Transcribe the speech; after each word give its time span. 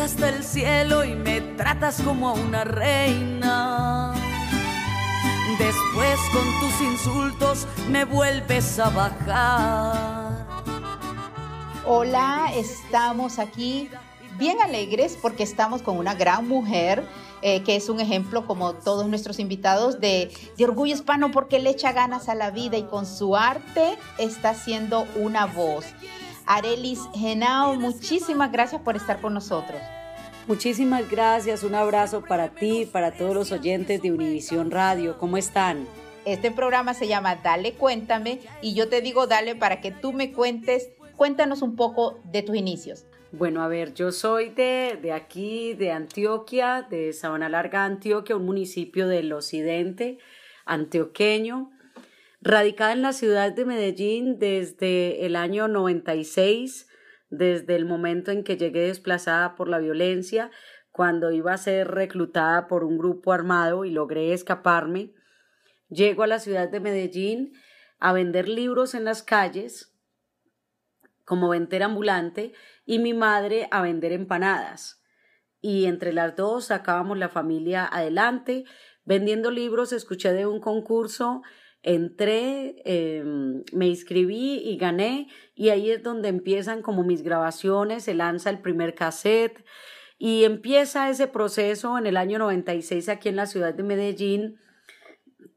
hasta 0.00 0.30
el 0.30 0.42
cielo 0.42 1.04
y 1.04 1.14
me 1.14 1.40
tratas 1.40 2.00
como 2.00 2.30
a 2.30 2.32
una 2.32 2.64
reina. 2.64 4.14
Después 5.58 6.18
con 6.32 6.60
tus 6.60 6.80
insultos 6.80 7.66
me 7.90 8.04
vuelves 8.04 8.78
a 8.78 8.88
bajar. 8.88 10.46
Hola, 11.86 12.50
estamos 12.54 13.38
aquí 13.38 13.90
bien 14.38 14.60
alegres 14.62 15.18
porque 15.20 15.42
estamos 15.42 15.82
con 15.82 15.98
una 15.98 16.14
gran 16.14 16.48
mujer 16.48 17.06
eh, 17.42 17.62
que 17.62 17.76
es 17.76 17.88
un 17.88 18.00
ejemplo, 18.00 18.46
como 18.46 18.74
todos 18.74 19.06
nuestros 19.06 19.38
invitados, 19.38 20.00
de, 20.00 20.30
de, 20.56 20.64
orgullo 20.64 20.94
hispano 20.94 21.30
porque 21.30 21.58
le 21.58 21.70
echa 21.70 21.92
ganas 21.92 22.28
a 22.28 22.34
la 22.34 22.50
vida 22.50 22.76
y 22.76 22.84
con 22.84 23.06
su 23.06 23.36
arte 23.36 23.98
está 24.18 24.50
haciendo 24.50 25.06
una 25.16 25.46
voz. 25.46 25.84
Arelis 26.52 27.08
Genao, 27.14 27.76
muchísimas 27.76 28.50
gracias 28.50 28.82
por 28.82 28.96
estar 28.96 29.20
con 29.20 29.32
nosotros. 29.34 29.80
Muchísimas 30.48 31.08
gracias, 31.08 31.62
un 31.62 31.76
abrazo 31.76 32.24
para 32.24 32.48
ti, 32.48 32.88
para 32.90 33.12
todos 33.12 33.36
los 33.36 33.52
oyentes 33.52 34.02
de 34.02 34.10
Univisión 34.10 34.72
Radio. 34.72 35.16
¿Cómo 35.16 35.36
están? 35.36 35.86
Este 36.24 36.50
programa 36.50 36.92
se 36.92 37.06
llama 37.06 37.36
Dale 37.36 37.74
Cuéntame 37.74 38.40
y 38.62 38.74
yo 38.74 38.88
te 38.88 39.00
digo 39.00 39.28
dale 39.28 39.54
para 39.54 39.80
que 39.80 39.92
tú 39.92 40.12
me 40.12 40.32
cuentes, 40.32 40.90
cuéntanos 41.14 41.62
un 41.62 41.76
poco 41.76 42.18
de 42.24 42.42
tus 42.42 42.56
inicios. 42.56 43.06
Bueno, 43.30 43.62
a 43.62 43.68
ver, 43.68 43.94
yo 43.94 44.10
soy 44.10 44.48
de, 44.48 44.98
de 45.00 45.12
aquí, 45.12 45.74
de 45.74 45.92
Antioquia, 45.92 46.84
de 46.90 47.12
Sabana 47.12 47.48
Larga, 47.48 47.84
Antioquia, 47.84 48.34
un 48.34 48.46
municipio 48.46 49.06
del 49.06 49.32
occidente 49.32 50.18
antioqueño, 50.64 51.70
radicada 52.40 52.92
en 52.92 53.02
la 53.02 53.12
ciudad 53.12 53.52
de 53.52 53.64
Medellín 53.64 54.38
desde 54.38 55.26
el 55.26 55.36
año 55.36 55.68
96, 55.68 56.88
desde 57.28 57.76
el 57.76 57.84
momento 57.84 58.30
en 58.30 58.44
que 58.44 58.56
llegué 58.56 58.80
desplazada 58.80 59.54
por 59.54 59.68
la 59.68 59.78
violencia, 59.78 60.50
cuando 60.90 61.30
iba 61.30 61.52
a 61.52 61.58
ser 61.58 61.88
reclutada 61.88 62.66
por 62.66 62.82
un 62.82 62.98
grupo 62.98 63.32
armado 63.32 63.84
y 63.84 63.90
logré 63.90 64.32
escaparme. 64.32 65.12
Llego 65.88 66.22
a 66.22 66.26
la 66.26 66.38
ciudad 66.38 66.68
de 66.68 66.80
Medellín 66.80 67.52
a 67.98 68.12
vender 68.12 68.48
libros 68.48 68.94
en 68.94 69.04
las 69.04 69.22
calles 69.22 69.94
como 71.24 71.50
ventera 71.50 71.86
ambulante 71.86 72.52
y 72.84 72.98
mi 72.98 73.14
madre 73.14 73.68
a 73.70 73.82
vender 73.82 74.10
empanadas. 74.12 75.00
Y 75.60 75.84
entre 75.84 76.12
las 76.12 76.34
dos 76.34 76.66
sacábamos 76.66 77.18
la 77.18 77.28
familia 77.28 77.86
adelante. 77.86 78.64
Vendiendo 79.04 79.50
libros 79.50 79.92
escuché 79.92 80.32
de 80.32 80.46
un 80.46 80.60
concurso, 80.60 81.42
entré, 81.82 82.82
em, 82.84 83.62
me 83.72 83.88
inscribí 83.88 84.58
y 84.64 84.76
gané 84.76 85.28
y 85.54 85.70
ahí 85.70 85.90
es 85.90 86.02
donde 86.02 86.28
empiezan 86.28 86.82
como 86.82 87.04
mis 87.04 87.22
grabaciones, 87.22 88.04
se 88.04 88.14
lanza 88.14 88.50
el 88.50 88.60
primer 88.60 88.94
cassette 88.94 89.64
y 90.18 90.44
empieza 90.44 91.08
ese 91.08 91.26
proceso 91.26 91.96
en 91.96 92.06
el 92.06 92.16
año 92.16 92.38
96 92.38 93.08
aquí 93.08 93.28
en 93.28 93.36
la 93.36 93.46
ciudad 93.46 93.74
de 93.74 93.82
Medellín 93.82 94.58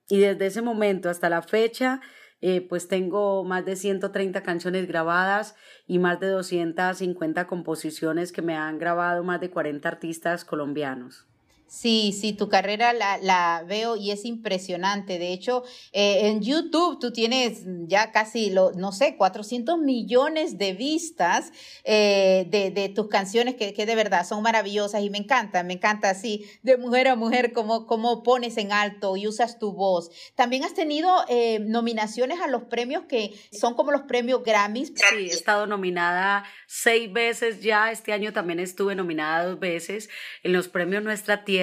y 0.07 0.19
desde 0.19 0.45
ese 0.45 0.61
momento 0.61 1.09
hasta 1.09 1.29
la 1.29 1.41
fecha 1.41 2.01
eh, 2.45 2.59
pues 2.67 2.89
tengo 2.89 3.45
más 3.45 3.63
de 3.63 3.77
130 3.77 4.43
canciones 4.43 4.85
grabadas 4.85 5.55
y 5.87 5.99
más 5.99 6.19
de 6.19 6.27
250 6.27 7.47
composiciones 7.47 8.33
que 8.33 8.41
me 8.41 8.55
han 8.57 8.79
grabado 8.79 9.23
más 9.23 9.39
de 9.39 9.49
40 9.49 9.87
artistas 9.87 10.43
colombianos. 10.43 11.25
Sí, 11.73 12.15
sí, 12.17 12.33
tu 12.33 12.49
carrera 12.49 12.93
la, 12.93 13.17
la, 13.17 13.65
veo 13.67 13.95
y 13.95 14.11
es 14.11 14.25
impresionante. 14.25 15.17
De 15.17 15.33
hecho, 15.33 15.63
eh, 15.91 16.27
en 16.27 16.39
YouTube 16.39 16.99
tú 16.99 17.11
tienes 17.11 17.63
ya 17.87 18.11
casi, 18.11 18.51
lo, 18.51 18.73
no 18.73 18.91
sé, 18.91 19.17
400 19.17 19.79
millones 19.79 20.59
de 20.59 20.73
vistas 20.73 21.51
eh, 21.83 22.45
de, 22.47 22.69
de, 22.69 22.89
tus 22.89 23.07
canciones 23.07 23.55
que, 23.55 23.73
que, 23.73 23.87
de 23.87 23.95
verdad 23.95 24.23
son 24.23 24.43
maravillosas 24.43 25.01
y 25.01 25.09
me 25.09 25.17
encanta, 25.17 25.63
me 25.63 25.73
encanta 25.73 26.11
así, 26.11 26.45
de 26.61 26.77
mujer 26.77 27.07
a 27.07 27.15
mujer, 27.15 27.53
como, 27.53 27.87
como 27.87 28.21
pones 28.21 28.57
en 28.57 28.71
alto 28.71 29.17
y 29.17 29.27
usas 29.27 29.57
tu 29.57 29.73
voz. 29.73 30.11
También 30.35 30.63
has 30.63 30.75
tenido 30.75 31.25
eh, 31.27 31.57
nominaciones 31.59 32.39
a 32.39 32.47
los 32.47 32.65
premios 32.65 33.05
que 33.09 33.33
son 33.51 33.73
como 33.73 33.91
los 33.91 34.03
premios 34.03 34.43
Grammys. 34.43 34.93
Sí, 34.95 35.15
he 35.15 35.25
estado 35.25 35.65
nominada 35.65 36.43
seis 36.67 37.11
veces 37.11 37.63
ya. 37.63 37.89
Este 37.89 38.13
año 38.13 38.31
también 38.31 38.59
estuve 38.59 38.93
nominada 38.93 39.45
dos 39.45 39.59
veces 39.59 40.07
en 40.43 40.53
los 40.53 40.67
premios 40.67 41.01
Nuestra 41.01 41.43
Tierra 41.43 41.62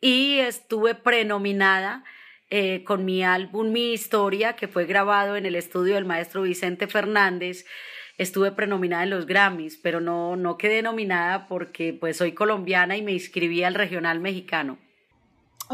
y 0.00 0.38
estuve 0.38 0.94
prenominada 0.94 2.04
eh, 2.50 2.84
con 2.84 3.04
mi 3.04 3.24
álbum 3.24 3.72
Mi 3.72 3.92
Historia, 3.92 4.56
que 4.56 4.68
fue 4.68 4.84
grabado 4.84 5.36
en 5.36 5.46
el 5.46 5.54
estudio 5.54 5.94
del 5.94 6.04
maestro 6.04 6.42
Vicente 6.42 6.86
Fernández. 6.86 7.64
Estuve 8.18 8.52
prenominada 8.52 9.04
en 9.04 9.10
los 9.10 9.26
Grammys, 9.26 9.78
pero 9.78 10.00
no, 10.00 10.36
no 10.36 10.58
quedé 10.58 10.82
nominada 10.82 11.46
porque 11.48 11.96
pues 11.98 12.18
soy 12.18 12.32
colombiana 12.32 12.96
y 12.96 13.02
me 13.02 13.12
inscribí 13.12 13.64
al 13.64 13.74
regional 13.74 14.20
mexicano. 14.20 14.78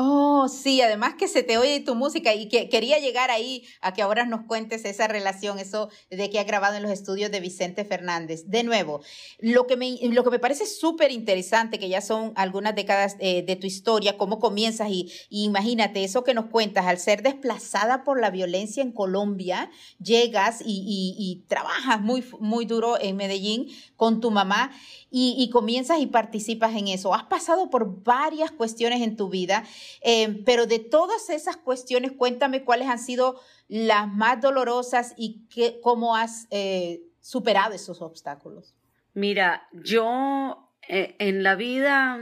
Oh, 0.01 0.47
sí, 0.47 0.81
además 0.81 1.15
que 1.19 1.27
se 1.27 1.43
te 1.43 1.59
oye 1.59 1.81
tu 1.81 1.97
música 1.97 2.33
y 2.33 2.47
que 2.47 2.69
quería 2.69 3.01
llegar 3.01 3.33
ahí 3.33 3.65
a 3.81 3.93
que 3.93 4.01
ahora 4.01 4.27
nos 4.27 4.43
cuentes 4.47 4.85
esa 4.85 5.09
relación, 5.09 5.59
eso 5.59 5.89
de 6.09 6.31
que 6.31 6.39
ha 6.39 6.45
grabado 6.45 6.77
en 6.77 6.85
los 6.85 6.93
estudios 6.93 7.33
de 7.33 7.41
Vicente 7.41 7.85
Fernández. 7.85 8.45
De 8.47 8.63
nuevo, 8.63 9.01
lo 9.41 9.67
que 9.67 9.77
me, 9.77 9.99
lo 10.01 10.23
que 10.23 10.31
me 10.31 10.39
parece 10.39 10.67
súper 10.67 11.11
interesante, 11.11 11.81
que 11.81 11.89
ya 11.89 12.01
son 12.01 12.33
algunas 12.37 12.77
décadas 12.77 13.17
eh, 13.19 13.43
de 13.43 13.57
tu 13.57 13.67
historia, 13.67 14.17
cómo 14.17 14.39
comienzas 14.39 14.89
y, 14.89 15.11
y, 15.31 15.43
imagínate 15.43 16.05
eso 16.05 16.23
que 16.23 16.33
nos 16.33 16.47
cuentas, 16.47 16.87
al 16.87 16.99
ser 16.99 17.25
desplazada 17.25 18.05
por 18.05 18.21
la 18.21 18.31
violencia 18.31 18.85
en 18.85 18.93
Colombia, 18.93 19.69
llegas 20.01 20.61
y, 20.65 20.85
y, 20.87 21.17
y 21.19 21.45
trabajas 21.49 22.01
muy, 22.01 22.25
muy 22.39 22.67
duro 22.67 23.01
en 23.01 23.17
Medellín 23.17 23.67
con 23.97 24.21
tu 24.21 24.31
mamá 24.31 24.71
y, 25.11 25.35
y, 25.39 25.51
comienzas 25.51 26.01
y 26.01 26.07
participas 26.07 26.75
en 26.75 26.89
eso. 26.89 27.15
Has 27.15 27.25
pasado 27.25 27.71
por 27.71 28.03
varias 28.03 28.51
cuestiones 28.51 29.01
en 29.01 29.17
tu 29.17 29.29
vida, 29.29 29.65
eh, 30.03 30.43
pero 30.45 30.67
de 30.67 30.79
todas 30.79 31.31
esas 31.31 31.57
cuestiones, 31.57 32.13
cuéntame 32.13 32.65
cuáles 32.65 32.89
han 32.89 32.99
sido 32.99 33.41
las 33.69 34.09
más 34.09 34.41
dolorosas 34.41 35.15
y 35.17 35.47
qué, 35.49 35.81
cómo 35.83 36.17
has 36.17 36.47
eh, 36.51 37.03
superado 37.21 37.75
esos 37.75 38.03
obstáculos. 38.03 38.75
Mira, 39.15 39.67
yo 39.73 40.71
eh, 40.89 41.17
en 41.19 41.43
la 41.43 41.55
vida 41.55 42.19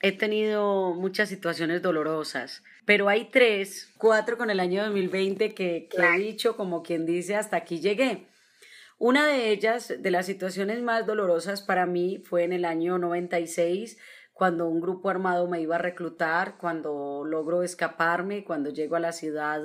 he 0.00 0.12
tenido 0.12 0.94
muchas 0.94 1.28
situaciones 1.28 1.82
dolorosas, 1.82 2.62
pero 2.84 3.08
hay 3.08 3.26
tres, 3.26 3.92
cuatro 3.98 4.36
con 4.36 4.50
el 4.50 4.60
año 4.60 4.84
2020 4.84 5.54
que, 5.54 5.88
que 5.90 6.02
he 6.02 6.18
dicho 6.18 6.56
como 6.56 6.82
quien 6.82 7.06
dice 7.06 7.36
hasta 7.36 7.56
aquí 7.56 7.80
llegué. 7.80 8.26
Una 9.06 9.26
de 9.26 9.50
ellas, 9.50 9.92
de 9.98 10.10
las 10.10 10.24
situaciones 10.24 10.82
más 10.82 11.04
dolorosas 11.04 11.60
para 11.60 11.84
mí, 11.84 12.22
fue 12.24 12.42
en 12.42 12.54
el 12.54 12.64
año 12.64 12.96
96, 12.96 13.98
cuando 14.32 14.66
un 14.66 14.80
grupo 14.80 15.10
armado 15.10 15.46
me 15.46 15.60
iba 15.60 15.74
a 15.74 15.78
reclutar, 15.78 16.56
cuando 16.56 17.22
logro 17.26 17.62
escaparme, 17.62 18.44
cuando 18.44 18.70
llego 18.70 18.96
a 18.96 19.00
la 19.00 19.12
ciudad 19.12 19.60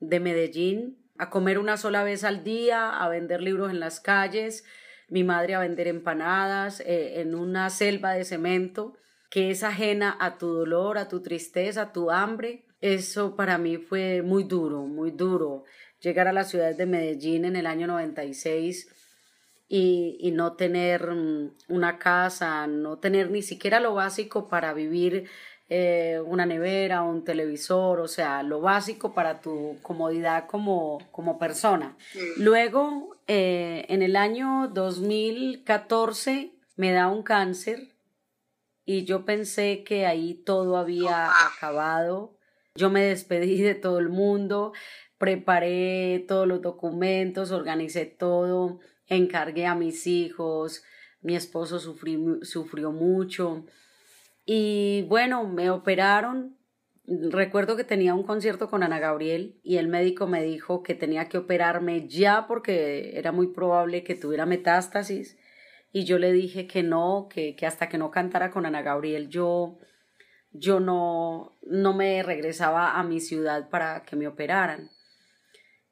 de 0.00 0.20
Medellín, 0.20 1.06
a 1.18 1.28
comer 1.28 1.58
una 1.58 1.76
sola 1.76 2.02
vez 2.02 2.24
al 2.24 2.44
día, 2.44 2.88
a 2.88 3.10
vender 3.10 3.42
libros 3.42 3.70
en 3.70 3.78
las 3.78 4.00
calles, 4.00 4.64
mi 5.10 5.22
madre 5.22 5.54
a 5.54 5.60
vender 5.60 5.86
empanadas, 5.86 6.80
eh, 6.80 7.20
en 7.20 7.34
una 7.34 7.68
selva 7.68 8.12
de 8.12 8.24
cemento 8.24 8.96
que 9.28 9.50
es 9.50 9.64
ajena 9.64 10.16
a 10.18 10.38
tu 10.38 10.46
dolor, 10.46 10.96
a 10.96 11.08
tu 11.08 11.20
tristeza, 11.20 11.82
a 11.82 11.92
tu 11.92 12.10
hambre. 12.10 12.64
Eso 12.80 13.36
para 13.36 13.58
mí 13.58 13.76
fue 13.76 14.22
muy 14.22 14.44
duro, 14.44 14.86
muy 14.86 15.10
duro 15.10 15.64
llegar 16.00 16.28
a 16.28 16.32
la 16.32 16.44
ciudad 16.44 16.74
de 16.74 16.86
Medellín 16.86 17.44
en 17.44 17.56
el 17.56 17.66
año 17.66 17.86
96 17.86 18.88
y, 19.68 20.16
y 20.20 20.30
no 20.30 20.54
tener 20.54 21.10
mm, 21.10 21.50
una 21.68 21.98
casa, 21.98 22.66
no 22.66 22.98
tener 22.98 23.30
ni 23.30 23.42
siquiera 23.42 23.80
lo 23.80 23.94
básico 23.94 24.48
para 24.48 24.72
vivir 24.72 25.28
eh, 25.70 26.18
una 26.24 26.46
nevera, 26.46 27.02
un 27.02 27.24
televisor, 27.24 28.00
o 28.00 28.08
sea, 28.08 28.42
lo 28.42 28.62
básico 28.62 29.12
para 29.12 29.42
tu 29.42 29.76
comodidad 29.82 30.46
como, 30.46 30.98
como 31.10 31.38
persona. 31.38 31.94
Luego, 32.38 33.16
eh, 33.26 33.84
en 33.90 34.00
el 34.00 34.16
año 34.16 34.68
2014, 34.72 36.52
me 36.76 36.92
da 36.92 37.08
un 37.08 37.22
cáncer 37.22 37.88
y 38.86 39.04
yo 39.04 39.26
pensé 39.26 39.84
que 39.84 40.06
ahí 40.06 40.32
todo 40.32 40.78
había 40.78 41.28
acabado. 41.48 42.38
Yo 42.74 42.88
me 42.88 43.02
despedí 43.02 43.60
de 43.60 43.74
todo 43.74 43.98
el 43.98 44.08
mundo, 44.08 44.72
preparé 45.18 46.24
todos 46.26 46.46
los 46.46 46.62
documentos, 46.62 47.50
organicé 47.50 48.06
todo, 48.06 48.80
encargué 49.06 49.66
a 49.66 49.74
mis 49.74 50.06
hijos, 50.06 50.82
mi 51.20 51.34
esposo 51.36 51.78
sufrió 51.80 52.92
mucho 52.92 53.64
y 54.50 55.02
bueno, 55.08 55.46
me 55.46 55.68
operaron. 55.68 56.56
Recuerdo 57.06 57.76
que 57.76 57.84
tenía 57.84 58.14
un 58.14 58.22
concierto 58.22 58.70
con 58.70 58.82
Ana 58.82 58.98
Gabriel 58.98 59.60
y 59.62 59.76
el 59.76 59.88
médico 59.88 60.26
me 60.26 60.42
dijo 60.42 60.82
que 60.82 60.94
tenía 60.94 61.28
que 61.28 61.36
operarme 61.36 62.08
ya 62.08 62.46
porque 62.46 63.18
era 63.18 63.30
muy 63.30 63.48
probable 63.48 64.04
que 64.04 64.14
tuviera 64.14 64.46
metástasis 64.46 65.36
y 65.92 66.04
yo 66.04 66.18
le 66.18 66.32
dije 66.32 66.66
que 66.66 66.82
no, 66.82 67.28
que, 67.30 67.56
que 67.56 67.66
hasta 67.66 67.90
que 67.90 67.98
no 67.98 68.10
cantara 68.10 68.50
con 68.50 68.64
Ana 68.64 68.80
Gabriel 68.80 69.28
yo, 69.28 69.78
yo 70.50 70.80
no, 70.80 71.58
no 71.62 71.92
me 71.92 72.22
regresaba 72.22 72.98
a 72.98 73.02
mi 73.02 73.20
ciudad 73.20 73.68
para 73.68 74.02
que 74.04 74.16
me 74.16 74.28
operaran. 74.28 74.90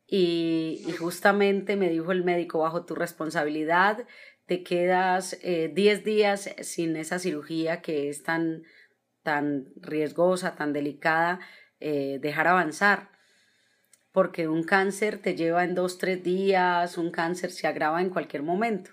Y, 0.07 0.85
justamente 0.99 1.77
me 1.77 1.91
dijo 1.91 2.13
el 2.13 2.25
médico, 2.25 2.61
bajo 2.61 2.85
tu 2.85 2.95
responsabilidad, 2.95 4.07
te 4.47 4.63
quedas 4.63 5.37
10 5.43 5.43
eh, 5.43 6.03
días 6.05 6.51
sin 6.61 6.97
esa 6.97 7.19
cirugía 7.19 7.83
que 7.83 8.09
es 8.09 8.23
tan, 8.23 8.63
tan 9.23 9.73
riesgosa, 9.77 10.55
tan 10.55 10.73
delicada, 10.73 11.41
eh, 11.81 12.19
dejar 12.21 12.47
avanzar. 12.47 13.11
Porque 14.13 14.49
un 14.49 14.63
cáncer 14.63 15.19
te 15.19 15.35
lleva 15.35 15.65
en 15.65 15.75
dos, 15.75 15.99
tres 15.99 16.23
días, 16.23 16.97
un 16.97 17.11
cáncer 17.11 17.51
se 17.51 17.67
agrava 17.67 18.01
en 18.01 18.11
cualquier 18.11 18.43
momento. 18.43 18.93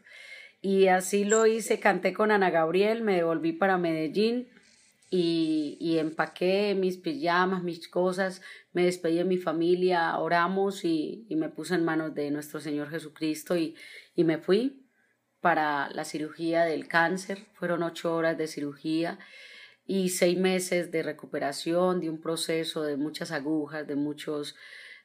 Y 0.62 0.88
así 0.88 1.26
lo 1.26 1.46
hice, 1.46 1.80
canté 1.80 2.14
con 2.14 2.32
Ana 2.32 2.50
Gabriel, 2.50 3.04
me 3.04 3.16
devolví 3.16 3.54
para 3.54 3.78
Medellín 3.78 4.50
y, 5.16 5.98
empaqué 6.00 6.74
mis 6.74 6.98
pijamas, 6.98 7.62
mis 7.62 7.88
cosas, 7.88 8.42
me 8.72 8.86
despedí 8.86 9.18
de 9.18 9.26
mi 9.26 9.38
familia, 9.38 10.18
oramos 10.18 10.84
y, 10.84 11.28
me 11.30 11.50
puse 11.50 11.76
en 11.76 11.86
manos 11.86 12.16
de 12.16 12.32
nuestro 12.32 12.60
Señor 12.60 12.90
Jesucristo 12.90 13.56
y, 13.56 13.76
y 14.16 14.24
me 14.24 14.40
fui 14.40 14.88
para 15.40 15.92
la 15.92 16.04
cirugía 16.04 16.64
del 16.64 16.88
cáncer. 16.88 17.46
Fueron 17.54 17.84
ocho 17.84 18.16
horas 18.16 18.40
de 18.40 18.48
cirugía 18.48 19.20
y 19.86 20.10
seis 20.10 20.36
meses 20.40 20.92
de 20.92 21.04
recuperación, 21.04 22.00
de 22.00 22.10
un 22.10 22.20
proceso 22.20 22.82
de 22.82 22.98
muchas 22.98 23.32
agujas, 23.32 23.86
de 23.86 23.96
muchas 23.96 24.56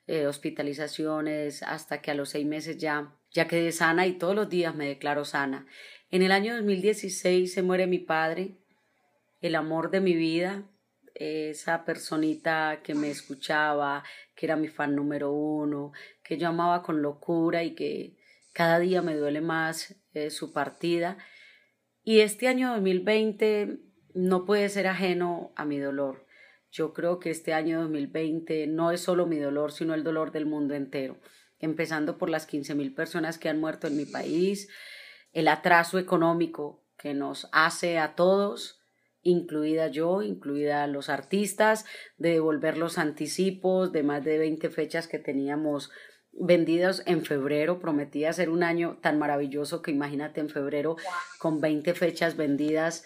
eh, 0.07 0.27
hospitalizaciones, 0.27 1.63
hasta 1.63 2.01
que 2.01 2.13
a 2.13 2.15
los 2.15 2.31
seis 2.31 2.47
meses 2.47 2.79
ya, 2.79 3.15
ya 3.31 3.47
quedé 3.47 3.73
sana 3.73 4.07
y 4.07 4.15
todos 4.15 4.35
los 4.35 4.49
días 4.49 4.75
me 4.75 4.89
declaro 4.89 5.27
sana. 5.27 5.67
En 6.11 6.23
el 6.23 6.33
año 6.33 6.55
2016 6.57 7.53
se 7.53 7.63
muere 7.63 7.87
mi 7.87 7.99
padre, 7.99 8.57
el 9.40 9.55
amor 9.55 9.90
de 9.90 10.00
mi 10.00 10.14
vida, 10.14 10.64
esa 11.14 11.85
personita 11.85 12.81
que 12.82 12.94
me 12.94 13.11
escuchaba, 13.11 14.05
que 14.35 14.46
era 14.46 14.56
mi 14.56 14.69
fan 14.69 14.94
número 14.94 15.32
uno, 15.32 15.93
que 16.23 16.38
yo 16.38 16.49
amaba 16.49 16.82
con 16.82 17.02
locura 17.02 17.64
y 17.64 17.75
que 17.75 18.17
cada 18.52 18.79
día 18.79 19.02
me 19.02 19.17
duele 19.17 19.40
más 19.40 19.96
eh, 20.14 20.31
su 20.31 20.52
partida. 20.52 21.19
Y 22.05 22.20
este 22.20 22.49
año 22.49 22.70
2020 22.70 23.81
no 24.14 24.44
puede 24.44 24.69
ser 24.69 24.87
ajeno 24.87 25.52
a 25.56 25.64
mi 25.64 25.79
dolor. 25.79 26.26
Yo 26.70 26.93
creo 26.93 27.19
que 27.19 27.31
este 27.31 27.55
año 27.55 27.81
2020 27.81 28.67
no 28.67 28.90
es 28.90 29.00
solo 29.00 29.26
mi 29.26 29.38
dolor, 29.38 29.73
sino 29.73 29.94
el 29.94 30.05
dolor 30.05 30.32
del 30.32 30.46
mundo 30.46 30.75
entero, 30.75 31.19
empezando 31.58 32.19
por 32.19 32.31
las 32.31 32.49
15.000 32.49 32.94
personas 32.94 33.38
que 33.38 33.49
han 33.49 33.61
muerto 33.61 33.87
en 33.87 33.96
mi 33.96 34.05
país, 34.05 34.69
el 35.32 35.49
atraso 35.49 35.99
económico 35.99 36.85
que 36.99 37.14
nos 37.14 37.49
hace 37.52 37.99
a 37.99 38.14
todos, 38.14 38.78
incluida 39.29 39.89
yo, 39.89 40.23
incluida 40.23 40.87
los 40.87 41.09
artistas, 41.09 41.85
de 42.17 42.31
devolver 42.31 42.77
los 42.77 42.99
anticipos 42.99 43.93
de 43.93 44.03
más 44.03 44.25
de 44.25 44.39
20 44.39 44.71
fechas 44.71 45.09
que 45.09 45.19
teníamos 45.19 45.91
vendidas 46.33 47.03
en 47.07 47.25
febrero. 47.25 47.81
Prometía 47.81 48.33
ser 48.33 48.51
un 48.51 48.63
año 48.63 48.99
tan 49.01 49.19
maravilloso 49.19 49.83
que 49.83 49.91
imagínate 49.91 50.41
en 50.41 50.49
febrero 50.49 50.97
con 51.39 51.61
20 51.61 51.95
fechas 51.95 52.37
vendidas 52.37 53.05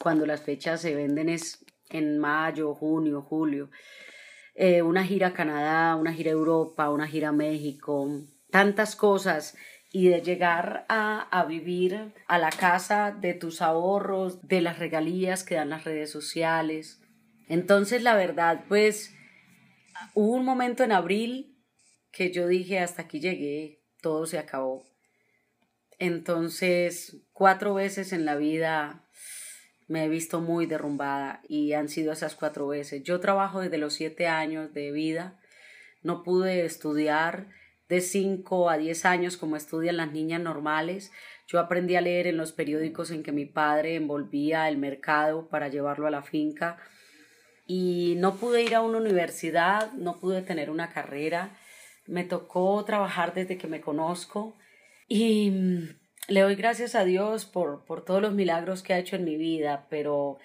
cuando 0.00 0.26
las 0.26 0.42
fechas 0.42 0.80
se 0.80 0.94
venden 0.94 1.28
es 1.28 1.64
en 1.90 2.18
mayo, 2.18 2.74
junio, 2.74 3.22
julio. 3.22 3.70
Eh, 4.54 4.82
una 4.82 5.04
gira 5.04 5.28
a 5.28 5.32
Canadá, 5.32 5.96
una 5.96 6.12
gira 6.12 6.30
a 6.30 6.34
Europa, 6.34 6.90
una 6.90 7.06
gira 7.06 7.28
a 7.28 7.32
México, 7.32 8.08
tantas 8.50 8.96
cosas 8.96 9.56
y 9.90 10.08
de 10.08 10.20
llegar 10.20 10.84
a, 10.88 11.20
a, 11.30 11.44
vivir 11.46 12.14
a 12.26 12.38
la 12.38 12.50
casa 12.50 13.10
de 13.10 13.34
tus 13.34 13.62
ahorros, 13.62 14.46
de 14.46 14.60
las 14.60 14.78
regalías 14.78 15.44
que 15.44 15.54
dan 15.54 15.70
las 15.70 15.84
redes 15.84 16.10
sociales. 16.10 17.00
Entonces, 17.48 18.02
la 18.02 18.14
verdad, 18.14 18.64
pues 18.68 19.14
hubo 20.14 20.34
un 20.34 20.44
momento 20.44 20.84
en 20.84 20.92
abril 20.92 21.56
que 22.12 22.32
yo 22.32 22.46
dije, 22.46 22.78
hasta 22.78 23.02
aquí 23.02 23.20
llegué, 23.20 23.82
todo 24.02 24.26
se 24.26 24.38
acabó. 24.38 24.84
Entonces, 25.98 27.16
cuatro 27.32 27.74
veces 27.74 28.12
en 28.12 28.24
la 28.24 28.36
vida 28.36 29.04
me 29.88 30.04
he 30.04 30.08
visto 30.08 30.40
muy 30.40 30.66
derrumbada 30.66 31.40
y 31.48 31.72
han 31.72 31.88
sido 31.88 32.12
esas 32.12 32.34
cuatro 32.36 32.68
veces. 32.68 33.02
Yo 33.02 33.20
trabajo 33.20 33.60
desde 33.60 33.78
los 33.78 33.94
siete 33.94 34.26
años 34.26 34.72
de 34.74 34.92
vida, 34.92 35.40
no 36.02 36.22
pude 36.22 36.64
estudiar 36.64 37.48
de 37.88 38.00
cinco 38.00 38.70
a 38.70 38.78
diez 38.78 39.04
años 39.04 39.36
como 39.36 39.56
estudian 39.56 39.96
las 39.96 40.12
niñas 40.12 40.40
normales. 40.40 41.12
Yo 41.46 41.58
aprendí 41.60 41.96
a 41.96 42.00
leer 42.00 42.26
en 42.26 42.36
los 42.36 42.52
periódicos 42.52 43.10
en 43.10 43.22
que 43.22 43.32
mi 43.32 43.46
padre 43.46 43.96
envolvía 43.96 44.68
el 44.68 44.76
mercado 44.76 45.48
para 45.48 45.68
llevarlo 45.68 46.06
a 46.06 46.10
la 46.10 46.22
finca 46.22 46.78
y 47.66 48.14
no 48.18 48.36
pude 48.36 48.62
ir 48.62 48.74
a 48.74 48.82
una 48.82 48.98
universidad, 48.98 49.92
no 49.92 50.18
pude 50.20 50.42
tener 50.42 50.70
una 50.70 50.90
carrera. 50.90 51.56
Me 52.06 52.24
tocó 52.24 52.84
trabajar 52.84 53.34
desde 53.34 53.58
que 53.58 53.66
me 53.66 53.80
conozco 53.80 54.56
y 55.06 55.52
le 56.28 56.40
doy 56.40 56.54
gracias 56.54 56.94
a 56.94 57.04
Dios 57.04 57.46
por, 57.46 57.84
por 57.84 58.04
todos 58.04 58.20
los 58.20 58.34
milagros 58.34 58.82
que 58.82 58.94
ha 58.94 58.98
hecho 58.98 59.16
en 59.16 59.24
mi 59.24 59.36
vida, 59.36 59.86
pero 59.88 60.38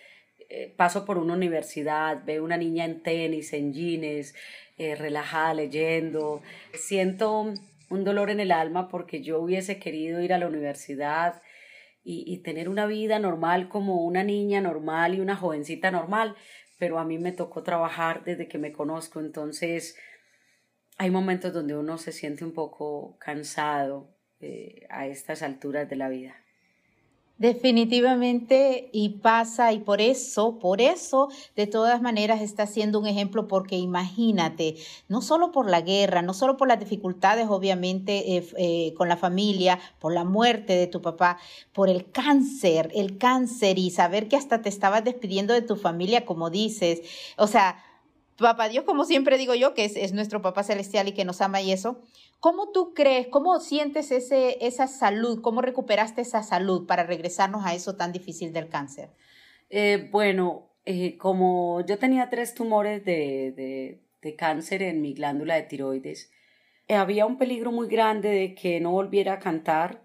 eh, 0.50 0.74
paso 0.78 1.06
por 1.06 1.18
una 1.18 1.34
universidad, 1.34 2.24
veo 2.26 2.44
una 2.44 2.58
niña 2.58 2.86
en 2.86 3.02
tenis, 3.02 3.54
en 3.54 3.74
jeans, 3.74 4.36
eh, 4.78 4.96
relajada 4.96 5.54
leyendo. 5.54 6.42
Siento 6.74 7.54
un 7.90 8.04
dolor 8.04 8.30
en 8.30 8.40
el 8.40 8.52
alma 8.52 8.90
porque 8.90 9.22
yo 9.22 9.40
hubiese 9.40 9.80
querido 9.80 10.22
ir 10.22 10.34
a 10.34 10.38
la 10.38 10.48
universidad 10.48 11.42
y, 12.04 12.24
y 12.28 12.40
tener 12.40 12.70
una 12.70 12.86
vida 12.86 13.20
normal 13.20 13.70
como 13.70 14.04
una 14.04 14.24
niña 14.24 14.62
normal 14.62 15.16
y 15.16 15.20
una 15.22 15.36
jovencita 15.36 15.92
normal, 15.92 16.36
pero 16.80 17.00
a 17.00 17.06
mí 17.06 17.18
me 17.18 17.32
tocó 17.32 17.64
trabajar 17.64 18.24
desde 18.24 18.48
que 18.48 18.58
me 18.58 18.74
conozco, 18.74 19.20
entonces 19.20 19.98
hay 20.98 21.10
momentos 21.12 21.54
donde 21.54 21.78
uno 21.78 21.98
se 21.98 22.12
siente 22.12 22.44
un 22.44 22.54
poco 22.54 23.18
cansado, 23.20 24.14
eh, 24.46 24.86
a 24.90 25.08
estas 25.08 25.42
alturas 25.42 25.90
de 25.90 25.96
la 25.96 26.10
vida. 26.10 26.36
Definitivamente 27.40 28.90
y 28.94 29.10
pasa 29.10 29.74
y 29.74 29.80
por 29.80 30.02
eso, 30.02 30.60
por 30.60 30.82
eso 30.82 31.30
de 31.56 31.66
todas 31.66 32.00
maneras 32.00 32.42
está 32.42 32.68
siendo 32.68 33.00
un 33.00 33.08
ejemplo 33.08 33.48
porque 33.48 33.76
imagínate, 33.76 34.76
no 35.10 35.20
solo 35.22 35.52
por 35.52 35.68
la 35.68 35.82
guerra, 35.82 36.22
no 36.22 36.36
solo 36.36 36.58
por 36.58 36.68
las 36.68 36.80
dificultades 36.80 37.48
obviamente 37.50 38.38
eh, 38.38 38.48
eh, 38.58 38.94
con 38.94 39.10
la 39.10 39.18
familia, 39.18 39.80
por 40.00 40.14
la 40.14 40.24
muerte 40.24 40.74
de 40.74 40.86
tu 40.86 41.02
papá, 41.02 41.40
por 41.74 41.90
el 41.90 42.12
cáncer, 42.12 42.92
el 42.94 43.18
cáncer 43.18 43.80
y 43.80 43.90
saber 43.90 44.28
que 44.28 44.36
hasta 44.36 44.62
te 44.62 44.70
estabas 44.70 45.04
despidiendo 45.04 45.56
de 45.56 45.64
tu 45.64 45.76
familia 45.76 46.26
como 46.26 46.52
dices, 46.52 47.02
o 47.38 47.48
sea, 47.48 47.84
papá 48.38 48.70
Dios 48.70 48.86
como 48.86 49.06
siempre 49.06 49.38
digo 49.38 49.56
yo 49.56 49.74
que 49.74 49.86
es, 49.86 49.96
es 49.96 50.14
nuestro 50.14 50.42
papá 50.42 50.64
celestial 50.64 51.08
y 51.08 51.14
que 51.14 51.26
nos 51.26 51.42
ama 51.42 51.62
y 51.62 51.72
eso, 51.72 52.02
¿Cómo 52.44 52.72
tú 52.74 52.94
crees, 52.94 53.28
cómo 53.28 53.58
sientes 53.62 54.12
ese, 54.12 54.58
esa 54.60 54.88
salud, 54.88 55.40
cómo 55.42 55.62
recuperaste 55.62 56.20
esa 56.20 56.44
salud 56.44 56.86
para 56.86 57.06
regresarnos 57.06 57.66
a 57.66 57.74
eso 57.74 57.96
tan 57.96 58.12
difícil 58.12 58.52
del 58.52 58.68
cáncer? 58.68 59.12
Eh, 59.70 60.10
bueno, 60.12 60.68
eh, 60.84 61.18
como 61.18 61.86
yo 61.86 61.98
tenía 61.98 62.30
tres 62.30 62.54
tumores 62.54 63.06
de, 63.06 63.54
de, 63.56 64.02
de, 64.22 64.36
cáncer 64.36 64.84
en 64.84 65.02
mi 65.02 65.14
glándula 65.14 65.56
de 65.56 65.62
tiroides, 65.62 66.34
eh, 66.90 66.96
había 66.96 67.26
un 67.26 67.38
peligro 67.38 67.72
muy 67.72 67.88
grande 67.88 68.28
de 68.28 68.56
que 68.56 68.82
no 68.82 68.92
volviera 68.92 69.36
a 69.36 69.40
cantar 69.40 70.02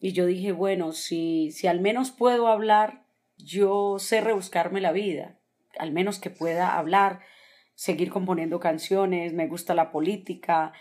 y 0.00 0.10
yo 0.10 0.26
dije, 0.26 0.50
bueno, 0.50 0.90
si, 0.90 1.52
si 1.52 1.68
al 1.68 1.78
menos 1.78 2.10
puedo 2.10 2.48
hablar, 2.48 3.04
yo 3.38 4.00
sé 4.00 4.20
rebuscarme 4.20 4.80
la 4.80 4.90
vida, 4.90 5.36
al 5.78 5.92
menos 5.92 6.18
que 6.18 6.30
pueda 6.30 6.76
hablar, 6.76 7.20
seguir 7.76 8.10
componiendo 8.10 8.58
canciones, 8.58 9.32
me 9.32 9.46
gusta 9.46 9.74
la 9.74 9.92
política, 9.92 10.72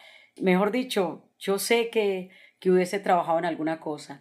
mejor 0.41 0.71
dicho, 0.71 1.29
yo 1.37 1.59
sé 1.59 1.89
que, 1.89 2.31
que 2.59 2.71
hubiese 2.71 2.99
trabajado 2.99 3.37
en 3.37 3.45
alguna 3.45 3.79
cosa. 3.79 4.19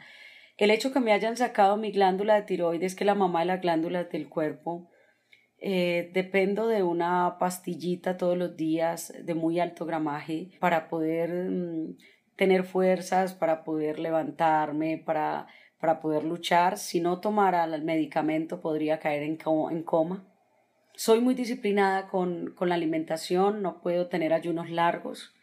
El 0.59 0.71
hecho 0.71 0.93
que 0.93 1.01
me 1.01 1.13
hayan 1.13 1.37
sacado 1.37 1.77
mi 1.77 1.91
glándula 1.91 2.35
de 2.35 2.43
tiroides, 2.43 2.95
que 2.95 3.05
es 3.05 3.07
la 3.07 3.15
mamá 3.15 3.41
de 3.41 3.47
las 3.47 3.61
glándulas 3.61 4.11
del 4.11 4.29
cuerpo, 4.29 4.91
eh, 5.59 6.11
dependo 6.13 6.67
de 6.69 6.83
una 6.83 7.39
pastillita 7.39 8.17
todos 8.17 8.37
los 8.37 8.57
días 8.57 9.15
de 9.25 9.35
muy 9.35 9.61
alto 9.61 9.87
gramaje 9.87 10.51
para 10.61 10.89
poder 10.89 11.31
mm, 11.33 11.97
tener 12.37 12.65
fuerzas, 12.65 13.35
para 13.35 13.65
poder 13.65 13.99
levantarme, 13.99 14.99
para, 14.99 15.47
para 15.81 16.01
poder 16.01 16.25
luchar. 16.25 16.77
Si 16.77 17.01
no 17.01 17.21
tomara 17.21 17.65
el 17.65 17.83
medicamento 17.83 18.61
podría 18.61 18.99
caer 18.99 19.23
en, 19.23 19.39
en 19.71 19.83
coma. 19.85 20.29
Soy 20.95 21.21
muy 21.21 21.35
disciplinada 21.35 22.09
con, 22.09 22.53
con 22.55 22.69
la 22.69 22.75
alimentación, 22.75 23.63
no 23.63 23.81
puedo 23.81 24.07
tener 24.09 24.33
ayunos 24.33 24.71
largos 24.71 25.35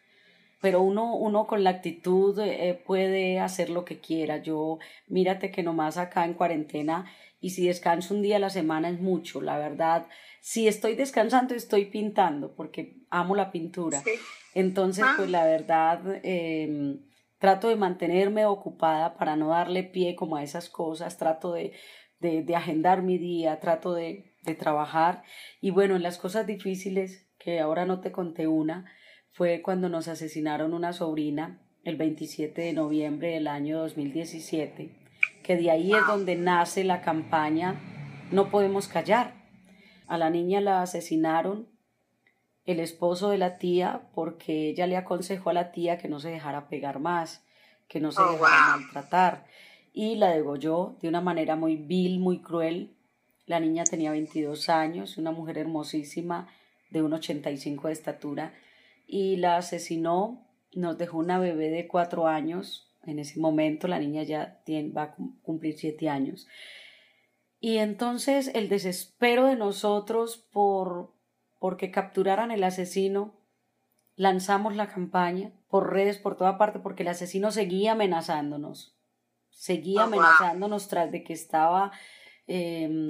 pero 0.62 0.84
uno, 0.84 1.16
uno 1.16 1.48
con 1.48 1.64
la 1.64 1.72
actitud 1.72 2.40
eh, 2.40 2.80
puede 2.86 3.40
hacer 3.40 3.72
lo 3.72 3.84
que 3.84 4.00
quiera. 4.00 4.38
Yo, 4.38 4.78
mírate 5.08 5.52
que 5.52 5.64
nomás 5.64 5.98
acá 5.98 6.24
en 6.24 6.36
cuarentena 6.36 7.06
y 7.42 7.50
si 7.50 7.66
descanso 7.66 8.14
un 8.14 8.22
día 8.22 8.36
a 8.36 8.40
la 8.40 8.52
semana 8.52 8.88
es 8.90 9.02
mucho, 9.02 9.42
la 9.42 9.58
verdad. 9.58 10.06
Si 10.40 10.68
estoy 10.68 10.96
descansando, 10.96 11.56
estoy 11.56 11.86
pintando 11.86 12.54
porque 12.54 12.98
amo 13.10 13.36
la 13.36 13.52
pintura. 13.52 14.04
Entonces, 14.54 15.04
pues 15.18 15.28
ah. 15.30 15.32
la 15.32 15.46
verdad, 15.46 16.02
em, 16.24 17.00
trato 17.40 17.68
de 17.68 17.76
mantenerme 17.76 18.46
ocupada 18.46 19.18
para 19.18 19.36
no 19.36 19.50
darle 19.50 19.84
pie 19.84 20.16
como 20.16 20.36
a 20.36 20.44
esas 20.44 20.70
cosas, 20.70 21.18
trato 21.18 21.54
de, 21.54 21.74
de, 22.20 22.44
de 22.44 22.56
agendar 22.56 23.02
mi 23.02 23.18
día, 23.18 23.60
trato 23.60 23.96
de, 23.96 24.31
de 24.44 24.56
trabajar. 24.56 25.24
Y 25.60 25.72
bueno, 25.72 25.96
en 25.96 26.04
las 26.04 26.18
cosas 26.18 26.48
difíciles, 26.48 27.28
que 27.38 27.60
ahora 27.60 27.86
no 27.86 28.02
te 28.02 28.12
conté 28.12 28.48
una, 28.48 28.86
fue 29.32 29.62
cuando 29.62 29.90
nos 29.90 30.08
asesinaron 30.08 30.74
una 30.74 30.94
sobrina 30.94 31.62
el 31.84 31.96
27 31.96 32.62
de 32.62 32.74
noviembre 32.74 33.30
del 33.30 33.48
año 33.48 33.80
2017. 33.80 34.98
que 35.44 35.58
de 35.58 35.72
ahí 35.72 35.92
es 35.94 36.06
donde 36.08 36.36
nace 36.36 36.84
la 36.84 37.02
campaña 37.02 37.80
No 38.32 38.50
podemos 38.50 38.88
callar. 38.88 39.34
A 40.08 40.18
la 40.18 40.30
niña 40.30 40.62
la 40.62 40.82
asesinaron 40.82 41.68
el 42.66 42.80
esposo 42.80 43.30
de 43.30 43.38
la 43.38 43.58
tía 43.58 44.10
porque 44.14 44.70
ella 44.70 44.88
le 44.88 44.98
aconsejó 44.98 45.50
a 45.50 45.54
la 45.54 45.72
tía 45.72 45.98
que 45.98 46.08
no 46.08 46.20
se 46.20 46.30
dejara 46.30 46.70
pegar 46.70 47.00
más, 47.00 47.44
que 47.88 48.00
no 48.00 48.12
se 48.12 48.22
oh, 48.22 48.34
dejara 48.34 48.78
maltratar 48.78 49.46
y 49.94 50.16
la 50.16 50.30
degolló 50.30 50.98
de 51.02 51.10
una 51.10 51.22
manera 51.22 51.56
muy 51.56 51.76
vil, 51.76 52.20
muy 52.20 52.42
cruel. 52.42 52.96
La 53.52 53.60
niña 53.60 53.84
tenía 53.84 54.12
22 54.12 54.70
años, 54.70 55.18
una 55.18 55.32
mujer 55.32 55.58
hermosísima 55.58 56.48
de 56.90 57.04
1,85 57.04 57.88
de 57.88 57.92
estatura 57.92 58.54
y 59.06 59.36
la 59.36 59.58
asesinó, 59.58 60.48
nos 60.72 60.98
dejó 60.98 61.18
una 61.18 61.38
bebé 61.38 61.70
de 61.70 61.86
4 61.86 62.28
años, 62.28 62.96
en 63.06 63.20
ese 63.20 63.42
momento 63.42 63.90
la 63.90 64.00
niña 64.00 64.24
ya 64.24 64.62
tiene, 64.64 64.94
va 64.94 65.04
a 65.04 65.16
cumplir 65.42 65.78
7 65.78 66.08
años. 66.08 66.48
Y 67.60 67.80
entonces 67.80 68.52
el 68.54 68.70
desespero 68.70 69.48
de 69.48 69.58
nosotros 69.58 70.38
por 70.54 71.12
porque 71.60 71.92
capturaran 71.92 72.52
el 72.52 72.64
asesino, 72.64 73.34
lanzamos 74.16 74.78
la 74.78 74.88
campaña 74.88 75.52
por 75.68 75.92
redes 75.92 76.18
por 76.18 76.38
toda 76.38 76.58
parte 76.58 76.80
porque 76.80 77.04
el 77.04 77.10
asesino 77.10 77.52
seguía 77.52 77.92
amenazándonos, 77.92 78.96
seguía 79.50 80.04
amenazándonos 80.04 80.88
tras 80.88 81.12
de 81.12 81.26
que 81.26 81.34
estaba 81.34 81.92
em, 82.48 83.08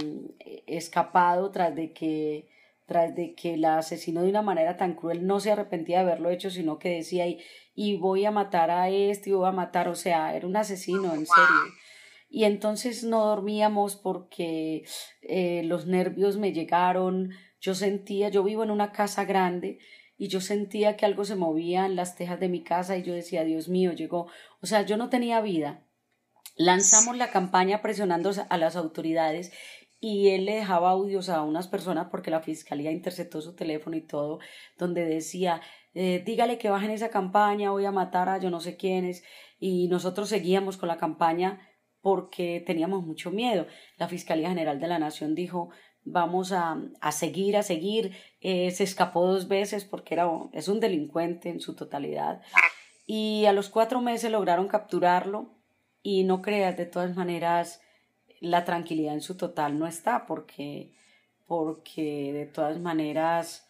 escapado, 0.68 1.52
tras 1.52 1.76
de 1.76 1.94
que 1.94 2.48
tras 2.86 3.16
de 3.16 3.36
que 3.36 3.56
la 3.56 3.78
asesinó 3.78 4.24
de 4.24 4.30
una 4.30 4.42
manera 4.42 4.76
tan 4.76 4.96
cruel, 4.96 5.26
no 5.26 5.40
se 5.40 5.50
arrepentía 5.50 6.00
de 6.00 6.04
haberlo 6.04 6.30
hecho, 6.30 6.50
sino 6.50 6.78
que 6.78 6.90
decía 6.90 7.26
y, 7.26 7.40
y 7.74 7.96
voy 7.96 8.26
a 8.26 8.32
matar 8.32 8.70
a 8.70 8.90
este 8.90 9.30
y 9.30 9.34
voy 9.34 9.48
a 9.48 9.54
matar, 9.54 9.88
o 9.88 9.96
sea, 9.96 10.36
era 10.36 10.46
un 10.46 10.58
asesino, 10.58 11.14
en 11.14 11.26
serio. 11.26 11.74
Y 12.30 12.44
entonces 12.44 13.06
no 13.06 13.26
dormíamos 13.26 13.96
porque 13.96 14.84
eh, 15.22 15.64
los 15.64 15.86
nervios 15.86 16.38
me 16.38 16.52
llegaron, 16.52 17.32
yo 17.62 17.76
sentía, 17.76 18.28
yo 18.28 18.44
vivo 18.44 18.64
en 18.64 18.72
una 18.72 18.92
casa 18.92 19.24
grande 19.24 19.80
y 20.18 20.28
yo 20.28 20.42
sentía 20.42 20.98
que 20.98 21.06
algo 21.06 21.24
se 21.24 21.36
movía 21.36 21.86
en 21.86 21.96
las 21.96 22.16
tejas 22.16 22.40
de 22.40 22.50
mi 22.50 22.64
casa 22.64 22.98
y 22.98 23.04
yo 23.04 23.14
decía, 23.14 23.44
Dios 23.44 23.70
mío, 23.70 23.94
llegó, 23.94 24.28
o 24.62 24.66
sea, 24.66 24.82
yo 24.84 24.98
no 24.98 25.10
tenía 25.10 25.42
vida. 25.42 25.86
Lanzamos 26.56 27.18
la 27.18 27.32
campaña 27.32 27.82
presionando 27.82 28.32
a 28.50 28.58
las 28.58 28.76
autoridades 28.76 29.52
y 30.00 30.30
él 30.30 30.46
le 30.46 30.56
dejaba 30.56 30.90
audios 30.90 31.30
a 31.30 31.44
unas 31.44 31.68
personas 31.68 32.08
porque 32.10 32.32
la 32.32 32.42
fiscalía 32.42 32.92
interceptó 32.92 33.40
su 33.40 33.56
teléfono 33.56 33.96
y 33.96 34.02
todo, 34.02 34.40
donde 34.78 35.06
decía, 35.06 35.62
eh, 35.94 36.24
dígale 36.26 36.58
que 36.58 36.70
bajen 36.72 36.90
esa 36.90 37.10
campaña, 37.10 37.70
voy 37.72 37.86
a 37.86 37.92
matar 37.92 38.28
a 38.28 38.40
yo 38.40 38.50
no 38.50 38.60
sé 38.60 38.78
quiénes. 38.78 39.24
Y 39.60 39.88
nosotros 39.90 40.28
seguíamos 40.28 40.78
con 40.78 40.88
la 40.90 40.98
campaña 40.98 41.62
porque 42.02 42.64
teníamos 42.66 43.06
mucho 43.06 43.30
miedo. 43.30 43.68
La 43.98 44.08
Fiscalía 44.08 44.50
General 44.50 44.80
de 44.80 44.88
la 44.88 44.98
Nación 44.98 45.36
dijo, 45.36 45.70
vamos 46.04 46.52
a, 46.52 46.82
a 47.00 47.12
seguir, 47.12 47.56
a 47.56 47.64
seguir. 47.64 48.16
Eh, 48.40 48.72
se 48.72 48.84
escapó 48.84 49.28
dos 49.28 49.48
veces 49.48 49.86
porque 49.86 50.16
era, 50.16 50.28
es 50.54 50.68
un 50.68 50.80
delincuente 50.80 51.50
en 51.50 51.60
su 51.60 51.76
totalidad. 51.76 52.42
Y 53.06 53.46
a 53.46 53.54
los 53.54 53.70
cuatro 53.70 54.02
meses 54.02 54.32
lograron 54.32 54.68
capturarlo 54.68 55.61
y 56.04 56.24
no 56.24 56.42
creas, 56.42 56.78
de 56.78 56.86
todas 56.86 57.16
maneras, 57.16 57.82
la 58.40 58.66
tranquilidad 58.66 59.14
en 59.14 59.22
su 59.22 59.38
total 59.38 59.78
no 59.78 59.88
está 59.88 60.26
porque, 60.26 60.92
porque 61.46 62.34
de 62.34 62.46
todas 62.46 62.80
maneras 62.80 63.68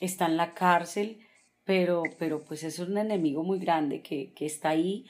está 0.00 0.26
en 0.26 0.36
la 0.36 0.54
cárcel, 0.54 1.20
pero, 1.64 2.02
pero 2.18 2.44
pues 2.44 2.62
es 2.64 2.78
un 2.78 2.96
enemigo 2.98 3.42
muy 3.42 3.58
grande 3.58 4.02
que, 4.02 4.32
que 4.32 4.46
está 4.46 4.70
ahí 4.70 5.06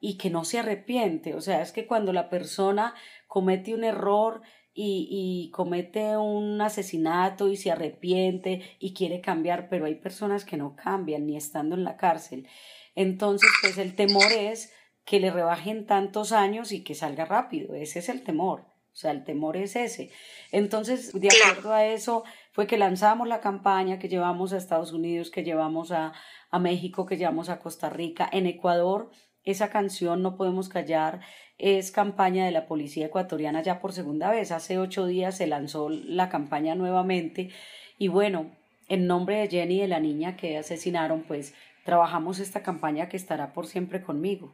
y 0.00 0.16
que 0.16 0.30
no 0.30 0.44
se 0.44 0.58
arrepiente. 0.58 1.34
O 1.34 1.40
sea, 1.40 1.62
es 1.62 1.72
que 1.72 1.86
cuando 1.86 2.12
la 2.12 2.30
persona 2.30 2.94
comete 3.26 3.74
un 3.74 3.84
error, 3.84 4.42
y, 4.80 5.50
comete 5.52 6.16
un 6.16 6.60
asesinato 6.60 7.48
y 7.48 7.56
se 7.56 7.72
arrepiente 7.72 8.62
y 8.78 8.94
quiere 8.94 9.20
cambiar, 9.20 9.68
pero 9.68 9.86
hay 9.86 9.96
personas 9.96 10.44
que 10.44 10.56
no 10.56 10.76
cambian 10.76 11.26
ni 11.26 11.36
estando 11.36 11.74
en 11.74 11.82
la 11.82 11.96
cárcel. 11.96 12.46
Entonces, 12.94 13.50
pues 13.60 13.76
el 13.78 13.96
temor 13.96 14.30
es 14.30 14.72
que 15.08 15.20
le 15.20 15.30
rebajen 15.30 15.86
tantos 15.86 16.32
años 16.32 16.70
y 16.70 16.84
que 16.84 16.94
salga 16.94 17.24
rápido. 17.24 17.74
Ese 17.74 18.00
es 18.00 18.10
el 18.10 18.22
temor. 18.22 18.60
O 18.92 18.96
sea, 19.00 19.10
el 19.10 19.24
temor 19.24 19.56
es 19.56 19.74
ese. 19.74 20.10
Entonces, 20.52 21.18
de 21.18 21.28
acuerdo 21.28 21.72
a 21.72 21.86
eso, 21.86 22.24
fue 22.52 22.66
que 22.66 22.76
lanzamos 22.76 23.26
la 23.26 23.40
campaña 23.40 23.98
que 23.98 24.10
llevamos 24.10 24.52
a 24.52 24.58
Estados 24.58 24.92
Unidos, 24.92 25.30
que 25.30 25.44
llevamos 25.44 25.92
a, 25.92 26.12
a 26.50 26.58
México, 26.58 27.06
que 27.06 27.16
llevamos 27.16 27.48
a 27.48 27.58
Costa 27.58 27.88
Rica, 27.88 28.28
en 28.30 28.46
Ecuador. 28.46 29.10
Esa 29.44 29.70
canción 29.70 30.20
No 30.20 30.36
Podemos 30.36 30.68
Callar 30.68 31.20
es 31.56 31.90
campaña 31.90 32.44
de 32.44 32.50
la 32.52 32.66
policía 32.66 33.06
ecuatoriana 33.06 33.62
ya 33.62 33.80
por 33.80 33.94
segunda 33.94 34.30
vez. 34.30 34.52
Hace 34.52 34.78
ocho 34.78 35.06
días 35.06 35.38
se 35.38 35.46
lanzó 35.46 35.88
la 35.88 36.28
campaña 36.28 36.74
nuevamente 36.74 37.48
y 37.96 38.08
bueno, 38.08 38.50
en 38.88 39.06
nombre 39.06 39.36
de 39.36 39.48
Jenny 39.48 39.76
y 39.76 39.80
de 39.80 39.88
la 39.88 40.00
niña 40.00 40.36
que 40.36 40.58
asesinaron, 40.58 41.22
pues 41.22 41.54
trabajamos 41.86 42.40
esta 42.40 42.62
campaña 42.62 43.08
que 43.08 43.16
estará 43.16 43.54
por 43.54 43.66
siempre 43.66 44.02
conmigo. 44.02 44.52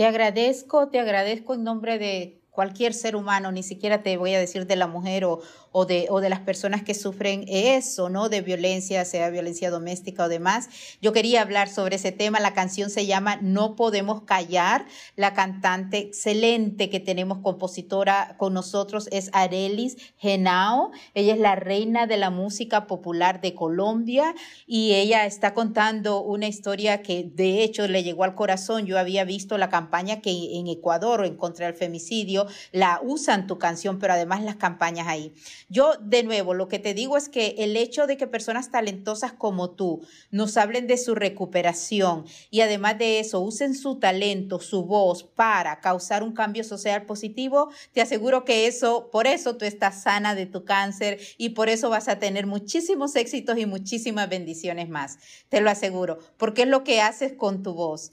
Te 0.00 0.06
agradezco, 0.06 0.88
te 0.88 0.98
agradezco 0.98 1.52
en 1.52 1.62
nombre 1.62 1.98
de 1.98 2.40
cualquier 2.48 2.94
ser 2.94 3.14
humano, 3.14 3.52
ni 3.52 3.62
siquiera 3.62 4.02
te 4.02 4.16
voy 4.16 4.32
a 4.32 4.38
decir 4.38 4.66
de 4.66 4.74
la 4.74 4.86
mujer 4.86 5.26
o, 5.26 5.42
o 5.72 5.86
de, 5.86 6.06
o 6.10 6.20
de 6.20 6.28
las 6.28 6.40
personas 6.40 6.82
que 6.82 6.94
sufren 6.94 7.44
eso, 7.48 8.08
¿no? 8.08 8.28
De 8.28 8.40
violencia, 8.40 9.04
sea 9.04 9.30
violencia 9.30 9.70
doméstica 9.70 10.24
o 10.24 10.28
demás. 10.28 10.68
Yo 11.00 11.12
quería 11.12 11.42
hablar 11.42 11.68
sobre 11.68 11.96
ese 11.96 12.12
tema. 12.12 12.40
La 12.40 12.54
canción 12.54 12.90
se 12.90 13.06
llama 13.06 13.38
No 13.40 13.76
Podemos 13.76 14.22
Callar. 14.22 14.86
La 15.16 15.34
cantante 15.34 15.98
excelente 15.98 16.90
que 16.90 17.00
tenemos, 17.00 17.38
compositora 17.38 18.36
con 18.38 18.54
nosotros, 18.54 19.08
es 19.12 19.30
Arelis 19.32 19.96
Genao. 20.18 20.90
Ella 21.14 21.34
es 21.34 21.40
la 21.40 21.54
reina 21.54 22.06
de 22.06 22.16
la 22.16 22.30
música 22.30 22.86
popular 22.86 23.40
de 23.40 23.54
Colombia 23.54 24.34
y 24.66 24.94
ella 24.94 25.26
está 25.26 25.54
contando 25.54 26.20
una 26.20 26.48
historia 26.48 27.02
que 27.02 27.30
de 27.32 27.62
hecho 27.62 27.86
le 27.86 28.02
llegó 28.02 28.24
al 28.24 28.34
corazón. 28.34 28.86
Yo 28.86 28.98
había 28.98 29.24
visto 29.24 29.58
la 29.58 29.68
campaña 29.68 30.20
que 30.20 30.58
en 30.58 30.66
Ecuador, 30.66 31.24
en 31.24 31.36
contra 31.36 31.66
del 31.66 31.74
femicidio, 31.74 32.46
la 32.72 33.00
usan 33.02 33.46
tu 33.46 33.58
canción, 33.58 33.98
pero 33.98 34.14
además 34.14 34.42
las 34.42 34.56
campañas 34.56 35.06
ahí. 35.06 35.32
Yo, 35.72 35.92
de 36.00 36.24
nuevo, 36.24 36.52
lo 36.52 36.66
que 36.66 36.80
te 36.80 36.94
digo 36.94 37.16
es 37.16 37.28
que 37.28 37.54
el 37.58 37.76
hecho 37.76 38.08
de 38.08 38.16
que 38.16 38.26
personas 38.26 38.72
talentosas 38.72 39.32
como 39.32 39.70
tú 39.70 40.04
nos 40.32 40.56
hablen 40.56 40.88
de 40.88 40.98
su 40.98 41.14
recuperación 41.14 42.24
y 42.50 42.62
además 42.62 42.98
de 42.98 43.20
eso 43.20 43.38
usen 43.38 43.76
su 43.76 44.00
talento, 44.00 44.58
su 44.58 44.84
voz 44.84 45.22
para 45.22 45.78
causar 45.78 46.24
un 46.24 46.32
cambio 46.32 46.64
social 46.64 47.06
positivo, 47.06 47.70
te 47.92 48.00
aseguro 48.00 48.44
que 48.44 48.66
eso, 48.66 49.10
por 49.12 49.28
eso 49.28 49.56
tú 49.56 49.64
estás 49.64 50.02
sana 50.02 50.34
de 50.34 50.46
tu 50.46 50.64
cáncer 50.64 51.20
y 51.38 51.50
por 51.50 51.68
eso 51.68 51.88
vas 51.88 52.08
a 52.08 52.18
tener 52.18 52.48
muchísimos 52.48 53.14
éxitos 53.14 53.56
y 53.56 53.64
muchísimas 53.66 54.28
bendiciones 54.28 54.88
más. 54.88 55.18
Te 55.48 55.60
lo 55.60 55.70
aseguro, 55.70 56.18
porque 56.36 56.62
es 56.62 56.68
lo 56.68 56.82
que 56.82 57.00
haces 57.00 57.34
con 57.34 57.62
tu 57.62 57.74
voz. 57.74 58.10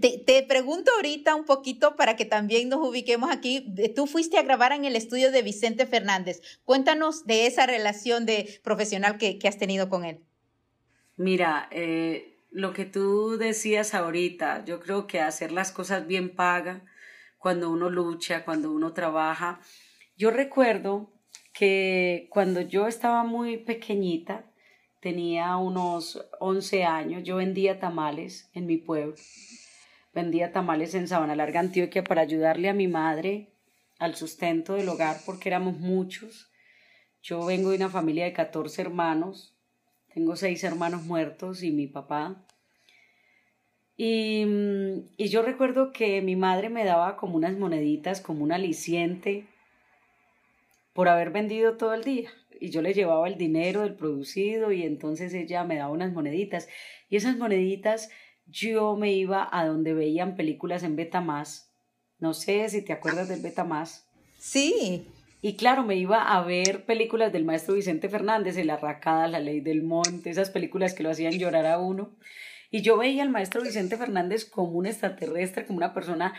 Te, 0.00 0.18
te, 0.18 0.42
pregunto 0.42 0.90
ahorita 0.96 1.34
un 1.34 1.44
poquito 1.44 1.96
para 1.96 2.16
que 2.16 2.24
también 2.24 2.68
nos 2.68 2.80
ubiquemos 2.86 3.30
aquí. 3.30 3.74
Tú 3.94 4.06
fuiste 4.06 4.38
a 4.38 4.42
grabar 4.42 4.72
en 4.72 4.84
el 4.84 4.96
estudio 4.96 5.30
de 5.30 5.42
Vicente 5.42 5.86
Fernández. 5.86 6.40
Cuéntanos 6.64 7.26
de 7.26 7.46
esa 7.46 7.66
relación 7.66 8.24
de 8.24 8.60
profesional 8.62 9.18
que, 9.18 9.38
que 9.38 9.48
has 9.48 9.58
tenido 9.58 9.88
con 9.88 10.04
él. 10.04 10.20
Mira, 11.16 11.68
eh, 11.70 12.36
lo 12.50 12.72
que 12.72 12.86
tú 12.86 13.36
decías 13.36 13.94
ahorita, 13.94 14.64
yo 14.64 14.80
creo 14.80 15.06
que 15.06 15.20
hacer 15.20 15.52
las 15.52 15.72
cosas 15.72 16.06
bien 16.06 16.34
paga 16.34 16.82
cuando 17.38 17.70
uno 17.70 17.90
lucha, 17.90 18.44
cuando 18.44 18.72
uno 18.72 18.92
trabaja. 18.94 19.60
Yo 20.16 20.30
recuerdo 20.30 21.12
que 21.52 22.28
cuando 22.30 22.62
yo 22.62 22.86
estaba 22.86 23.24
muy 23.24 23.58
pequeñita, 23.58 24.46
tenía 25.00 25.56
unos 25.56 26.26
11 26.40 26.84
años, 26.84 27.22
yo 27.24 27.36
vendía 27.36 27.78
tamales 27.78 28.50
en 28.54 28.66
mi 28.66 28.78
pueblo 28.78 29.14
vendía 30.16 30.50
tamales 30.50 30.94
en 30.94 31.08
Sabana 31.08 31.36
Larga, 31.36 31.60
Antioquia, 31.60 32.02
para 32.02 32.22
ayudarle 32.22 32.70
a 32.70 32.74
mi 32.74 32.88
madre 32.88 33.52
al 33.98 34.16
sustento 34.16 34.74
del 34.74 34.88
hogar, 34.88 35.18
porque 35.26 35.50
éramos 35.50 35.78
muchos. 35.78 36.50
Yo 37.22 37.44
vengo 37.44 37.68
de 37.68 37.76
una 37.76 37.90
familia 37.90 38.24
de 38.24 38.32
14 38.32 38.80
hermanos, 38.80 39.54
tengo 40.14 40.34
seis 40.34 40.64
hermanos 40.64 41.02
muertos 41.04 41.62
y 41.62 41.70
mi 41.70 41.86
papá. 41.86 42.46
Y, 43.98 44.46
y, 45.18 45.28
yo 45.28 45.42
recuerdo 45.42 45.92
que 45.92 46.22
mi 46.22 46.34
madre 46.34 46.70
me 46.70 46.84
daba 46.84 47.16
como 47.16 47.36
unas 47.36 47.58
moneditas, 47.58 48.22
como 48.22 48.42
un 48.42 48.52
aliciente, 48.52 49.46
por 50.94 51.08
haber 51.08 51.30
vendido 51.30 51.76
todo 51.76 51.92
el 51.92 52.04
día. 52.04 52.30
Y 52.58 52.70
yo 52.70 52.80
le 52.80 52.94
llevaba 52.94 53.28
el 53.28 53.36
dinero 53.36 53.82
del 53.82 53.94
producido 53.94 54.72
y 54.72 54.82
entonces 54.82 55.34
ella 55.34 55.64
me 55.64 55.76
daba 55.76 55.92
unas 55.92 56.12
moneditas. 56.14 56.68
Y 57.10 57.16
esas 57.16 57.36
moneditas 57.36 58.08
yo 58.46 58.96
me 58.96 59.12
iba 59.12 59.48
a 59.50 59.66
donde 59.66 59.94
veían 59.94 60.36
películas 60.36 60.82
en 60.82 60.96
Betamax. 60.96 61.70
No 62.18 62.32
sé 62.34 62.68
si 62.68 62.82
te 62.82 62.92
acuerdas 62.92 63.28
del 63.28 63.42
Betamax. 63.42 64.06
Sí. 64.38 65.06
Y 65.42 65.56
claro, 65.56 65.82
me 65.82 65.96
iba 65.96 66.22
a 66.22 66.42
ver 66.42 66.84
películas 66.84 67.32
del 67.32 67.44
maestro 67.44 67.74
Vicente 67.74 68.08
Fernández, 68.08 68.56
El 68.56 68.70
Arracada, 68.70 69.28
La 69.28 69.40
Ley 69.40 69.60
del 69.60 69.82
Monte, 69.82 70.30
esas 70.30 70.50
películas 70.50 70.94
que 70.94 71.02
lo 71.02 71.10
hacían 71.10 71.38
llorar 71.38 71.66
a 71.66 71.78
uno. 71.78 72.16
Y 72.70 72.82
yo 72.82 72.96
veía 72.96 73.22
al 73.22 73.30
maestro 73.30 73.62
Vicente 73.62 73.96
Fernández 73.96 74.44
como 74.44 74.72
un 74.72 74.86
extraterrestre, 74.86 75.66
como 75.66 75.76
una 75.76 75.94
persona 75.94 76.34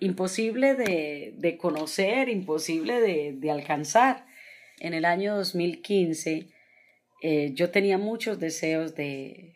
imposible 0.00 0.74
de, 0.74 1.58
conocer, 1.60 2.28
imposible 2.28 3.00
de, 3.00 3.50
alcanzar. 3.50 4.26
En 4.80 4.94
el 4.94 5.04
año 5.04 5.36
2015 5.36 6.48
eh, 7.22 7.50
yo 7.54 7.70
tenía 7.70 7.98
muchos 7.98 8.40
deseos 8.40 8.94
de, 8.94 9.54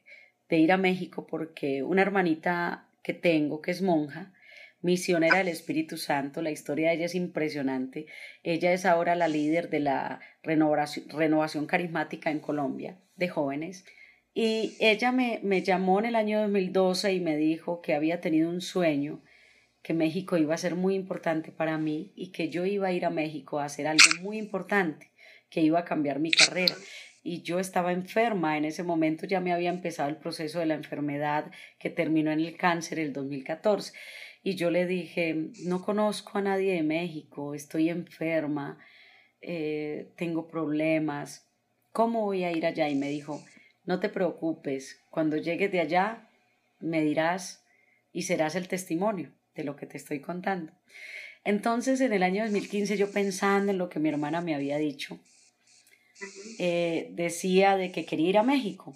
de 0.49 0.59
ir 0.59 0.73
a 0.73 0.77
México 0.77 1.27
porque 1.27 1.83
una 1.83 2.03
hermanita 2.03 2.89
que 3.03 3.15
tengo, 3.15 3.63
que 3.63 3.71
es 3.71 3.83
monja, 3.83 4.33
misionera 4.83 5.39
del 5.39 5.49
Espíritu 5.49 5.97
Santo. 5.97 6.43
La 6.43 6.51
historia 6.51 6.89
de 6.89 6.97
ella 6.97 7.07
es 7.07 7.15
impresionante. 7.15 8.07
Ella 8.43 8.73
es 8.73 8.87
ahora 8.87 9.15
la 9.15 9.29
líder 9.29 9.69
de 9.69 9.81
la 9.81 10.21
renovación, 10.43 11.09
renovación 11.09 11.67
carismática 11.67 12.31
en 12.31 12.41
Colombia 12.41 12.99
de 13.17 13.29
jóvenes. 13.29 13.85
Y 14.33 14.77
ella 14.81 15.13
me, 15.13 15.41
me 15.43 15.63
llamó 15.63 15.99
en 15.99 16.07
el 16.07 16.15
año 16.15 16.41
2012 16.43 17.15
y 17.15 17.21
me 17.21 17.37
dijo 17.37 17.81
que 17.81 17.95
había 17.95 18.21
tenido 18.21 18.51
un 18.51 18.61
sueño, 18.61 19.23
que 19.83 19.95
México 19.95 20.37
iba 20.37 20.55
a 20.55 20.59
ser 20.59 20.75
muy 20.75 20.95
importante 20.95 21.53
para 21.53 21.79
mí 21.79 22.13
y 22.17 22.33
que 22.33 22.49
yo 22.49 22.67
iba 22.67 22.89
a 22.89 22.93
ir 22.93 23.07
a 23.07 23.11
México 23.11 23.59
a 23.59 23.65
hacer 23.65 23.87
algo 23.87 24.05
muy 24.21 24.37
importante, 24.37 25.11
que 25.49 25.63
iba 25.63 25.81
a 25.81 25.85
cambiar 25.85 26.19
mi 26.19 26.31
carrera 26.31 26.75
y 27.27 27.43
yo 27.43 27.59
estaba 27.59 27.93
enferma. 27.93 28.57
En 28.57 28.65
ese 28.65 28.85
momento 28.85 29.27
ya 29.27 29.41
me 29.41 29.53
había 29.53 29.71
empezado 29.71 30.09
el 30.09 30.17
proceso 30.17 30.61
de 30.61 30.67
la 30.67 30.75
enfermedad 30.75 31.51
que 31.79 31.91
terminó 31.91 32.31
en 32.31 32.39
el 32.39 32.57
cáncer 32.57 33.01
el 33.01 33.13
2014. 33.13 33.93
Y 34.45 34.55
yo 34.55 34.71
le 34.71 34.87
dije, 34.87 35.51
no 35.65 35.85
conozco 35.85 36.39
a 36.39 36.43
nadie 36.43 36.75
de 36.75 36.85
México, 36.85 37.53
estoy 37.55 37.91
enferma, 37.91 38.79
eh, 39.41 40.13
tengo 40.17 40.47
problemas, 40.47 41.51
¿cómo 41.91 42.25
voy 42.25 42.45
a 42.45 42.53
ir 42.53 42.65
allá? 42.65 42.89
Y 42.89 42.95
me 42.95 43.09
dijo, 43.09 43.43
no 43.85 43.99
te 43.99 44.09
preocupes, 44.09 45.03
cuando 45.11 45.37
llegues 45.37 45.73
de 45.73 45.81
allá 45.81 46.29
me 46.79 47.03
dirás 47.03 47.65
y 48.13 48.23
serás 48.23 48.55
el 48.55 48.69
testimonio 48.69 49.33
de 49.57 49.65
lo 49.65 49.75
que 49.75 49.87
te 49.87 49.97
estoy 49.97 50.21
contando. 50.21 50.73
Entonces, 51.43 52.01
en 52.01 52.13
el 52.13 52.23
año 52.23 52.45
2015, 52.45 52.97
yo 52.97 53.11
pensando 53.11 53.73
en 53.73 53.79
lo 53.79 53.89
que 53.89 53.99
mi 53.99 54.11
hermana 54.11 54.41
me 54.43 54.55
había 54.55 54.79
dicho, 54.79 55.19
eh, 56.59 57.11
decía 57.13 57.77
de 57.77 57.93
que 57.93 58.05
quería 58.05 58.29
ir 58.31 58.39
a 58.39 58.43
México. 58.43 58.95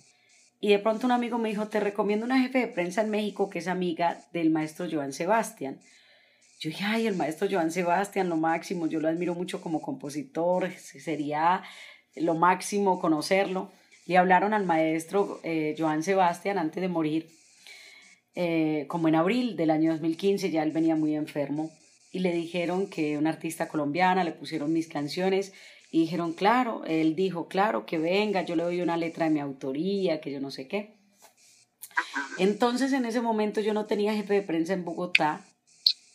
Y 0.61 0.69
de 0.69 0.79
pronto 0.79 1.07
un 1.07 1.13
amigo 1.13 1.39
me 1.39 1.49
dijo, 1.49 1.69
te 1.69 1.81
recomiendo 1.81 2.27
una 2.27 2.41
jefe 2.41 2.59
de 2.59 2.67
prensa 2.67 3.01
en 3.01 3.11
México 3.11 3.49
que 3.49 3.61
es 3.61 3.69
amiga 3.69 4.21
del 4.33 4.51
maestro 4.51 4.87
Joan 4.91 5.13
Sebastián. 5.13 5.81
Yo 6.61 6.69
dije, 6.69 6.85
ay, 6.85 7.07
el 7.07 7.17
maestro 7.17 7.49
Joan 7.51 7.71
Sebastián, 7.71 8.29
lo 8.29 8.37
máximo, 8.37 8.87
yo 8.87 9.01
lo 9.01 9.09
admiro 9.09 9.35
mucho 9.35 9.63
como 9.63 9.81
compositor, 9.81 10.71
sería 10.77 11.63
lo 12.15 12.35
máximo 12.35 13.01
conocerlo. 13.01 13.73
Le 14.05 14.19
hablaron 14.19 14.53
al 14.53 14.67
maestro 14.67 15.41
eh, 15.43 15.75
Joan 15.79 16.03
Sebastián 16.03 16.59
antes 16.59 16.83
de 16.83 16.89
morir, 16.89 17.31
eh, 18.35 18.85
como 18.89 19.09
en 19.09 19.15
abril 19.15 19.57
del 19.57 19.71
año 19.71 19.93
2015, 19.93 20.51
ya 20.51 20.63
él 20.63 20.73
venía 20.73 20.97
muy 20.97 21.15
enfermo, 21.15 21.71
y 22.13 22.19
le 22.19 22.33
dijeron 22.33 22.89
que 22.89 23.17
una 23.17 23.31
artista 23.31 23.69
colombiana, 23.69 24.25
le 24.25 24.33
pusieron 24.33 24.73
mis 24.73 24.89
canciones 24.89 25.55
y 25.91 26.01
dijeron, 26.03 26.33
claro, 26.33 26.85
él 26.87 27.17
dijo, 27.17 27.49
claro, 27.49 27.85
que 27.85 27.99
venga, 27.99 28.43
yo 28.43 28.57
le 28.57 28.63
doy 28.63 28.81
una 28.81 28.97
letra 28.97 29.27
de 29.27 29.33
mi 29.33 29.41
autoría, 29.41 30.21
que 30.21 30.31
yo 30.31 30.41
no 30.41 30.51
sé 30.51 30.69
qué. 30.69 30.95
Entonces 32.39 32.93
en 32.93 33.05
ese 33.05 33.21
momento 33.21 33.61
yo 33.61 33.75
no 33.75 33.87
tenía 33.87 34.15
jefe 34.15 34.35
de 34.35 34.43
prensa 34.43 34.73
en 34.73 34.85
Bogotá, 34.85 35.45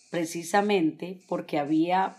precisamente 0.09 1.19
porque 1.27 1.59
había 1.59 2.15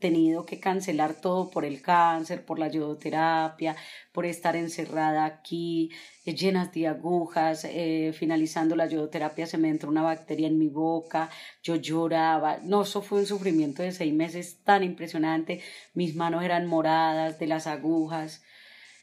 tenido 0.00 0.46
que 0.46 0.58
cancelar 0.58 1.14
todo 1.20 1.50
por 1.50 1.64
el 1.64 1.82
cáncer, 1.82 2.44
por 2.44 2.58
la 2.58 2.68
yodoterapia, 2.68 3.76
por 4.12 4.26
estar 4.26 4.56
encerrada 4.56 5.26
aquí, 5.26 5.90
eh, 6.24 6.34
llenas 6.34 6.72
de 6.72 6.88
agujas, 6.88 7.64
eh, 7.64 8.12
finalizando 8.18 8.74
la 8.74 8.86
yodoterapia 8.86 9.46
se 9.46 9.58
me 9.58 9.68
entró 9.68 9.90
una 9.90 10.02
bacteria 10.02 10.48
en 10.48 10.58
mi 10.58 10.68
boca, 10.68 11.30
yo 11.62 11.76
lloraba, 11.76 12.58
no, 12.64 12.82
eso 12.82 13.02
fue 13.02 13.20
un 13.20 13.26
sufrimiento 13.26 13.82
de 13.82 13.92
seis 13.92 14.12
meses 14.12 14.58
tan 14.64 14.82
impresionante, 14.82 15.60
mis 15.94 16.16
manos 16.16 16.42
eran 16.42 16.66
moradas 16.66 17.38
de 17.38 17.46
las 17.46 17.66
agujas, 17.66 18.42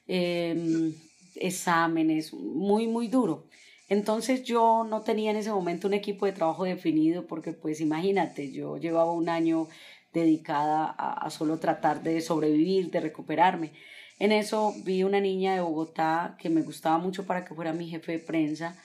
em, 0.08 0.94
exámenes, 1.36 2.34
muy, 2.34 2.88
muy 2.88 3.08
duro. 3.08 3.48
Entonces 3.90 4.44
yo 4.44 4.86
no 4.90 5.02
tenía 5.02 5.32
en 5.32 5.38
ese 5.38 5.52
momento 5.52 5.88
un 5.88 5.94
equipo 5.94 6.26
de 6.26 6.34
trabajo 6.34 6.66
definido 6.66 7.26
porque 7.26 7.54
pues 7.54 7.80
imagínate, 7.80 8.52
yo 8.52 8.78
llevaba 8.78 9.14
un 9.14 9.30
año 9.30 9.68
dedicada 10.13 10.86
a, 10.89 11.30
solo 11.30 11.60
tratar 11.60 12.02
de 12.02 12.22
sobrevivir, 12.22 12.89
de 12.91 13.00
recuperarme. 13.00 13.72
En 14.20 14.32
eso 14.32 14.74
vi 14.84 15.04
una 15.04 15.20
niña 15.20 15.54
de 15.54 15.62
Bogotá 15.62 16.36
que 16.39 16.50
me 16.50 16.62
gustaba 16.62 16.98
mucho 16.98 17.26
para 17.26 17.46
que 17.46 17.54
fuera 17.54 17.74
mi 17.74 17.88
jefe 17.88 18.13
de 18.13 18.20
prensa, 18.20 18.76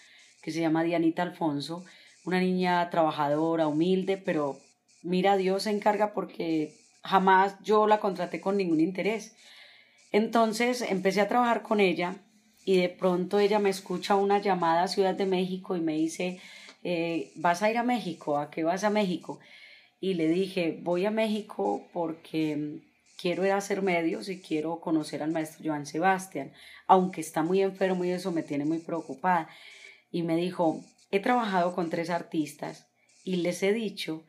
que 0.42 0.50
se 0.50 0.60
llama 0.60 0.82
Dianita 0.82 1.22
Alfonso, 1.22 1.84
una 2.24 2.40
niña 2.40 2.88
trabajadora, 2.90 3.66
humilde, 3.66 4.16
pero 4.18 4.58
mira, 5.02 5.36
Dios 5.36 5.64
se 5.64 5.70
encarga 5.70 6.12
porque 6.12 6.74
jamás 7.02 7.56
yo 7.62 7.86
la 7.86 8.00
contraté 8.00 8.40
con 8.40 8.56
ningún 8.56 8.80
interés. 8.80 9.34
Entonces 10.12 10.82
empecé 10.82 11.20
a 11.20 11.28
trabajar 11.28 11.62
con 11.62 11.80
ella 11.80 12.16
y 12.64 12.76
de 12.76 12.88
pronto 12.88 13.38
ella 13.38 13.58
me 13.58 13.70
escucha 13.70 14.14
una 14.14 14.38
llamada 14.38 14.84
a 14.84 14.88
Ciudad 14.88 15.14
de 15.14 15.26
México 15.26 15.76
y 15.76 15.80
me 15.80 15.94
dice, 15.94 16.40
eh, 16.84 17.32
¿vas 17.36 17.62
a 17.62 17.70
ir 17.70 17.78
a 17.78 17.82
México? 17.82 18.38
¿A 18.38 18.50
qué 18.50 18.62
vas 18.62 18.84
a 18.84 18.90
México? 18.90 19.40
Y 20.02 20.14
le 20.14 20.26
dije, 20.26 20.80
voy 20.82 21.06
a 21.06 21.12
México 21.12 21.88
porque 21.92 22.80
quiero 23.16 23.46
ir 23.46 23.52
a 23.52 23.58
hacer 23.58 23.82
medios 23.82 24.28
y 24.28 24.40
quiero 24.40 24.80
conocer 24.80 25.22
al 25.22 25.30
maestro 25.30 25.62
Joan 25.64 25.86
Sebastián, 25.86 26.52
aunque 26.88 27.20
está 27.20 27.44
muy 27.44 27.62
enfermo 27.62 28.04
y 28.04 28.10
eso 28.10 28.32
me 28.32 28.42
tiene 28.42 28.64
muy 28.64 28.80
preocupada. 28.80 29.48
Y 30.10 30.24
me 30.24 30.34
dijo, 30.34 30.84
he 31.12 31.20
trabajado 31.20 31.72
con 31.76 31.88
tres 31.88 32.10
artistas 32.10 32.88
y 33.22 33.36
les 33.36 33.62
he 33.62 33.72
dicho 33.72 34.24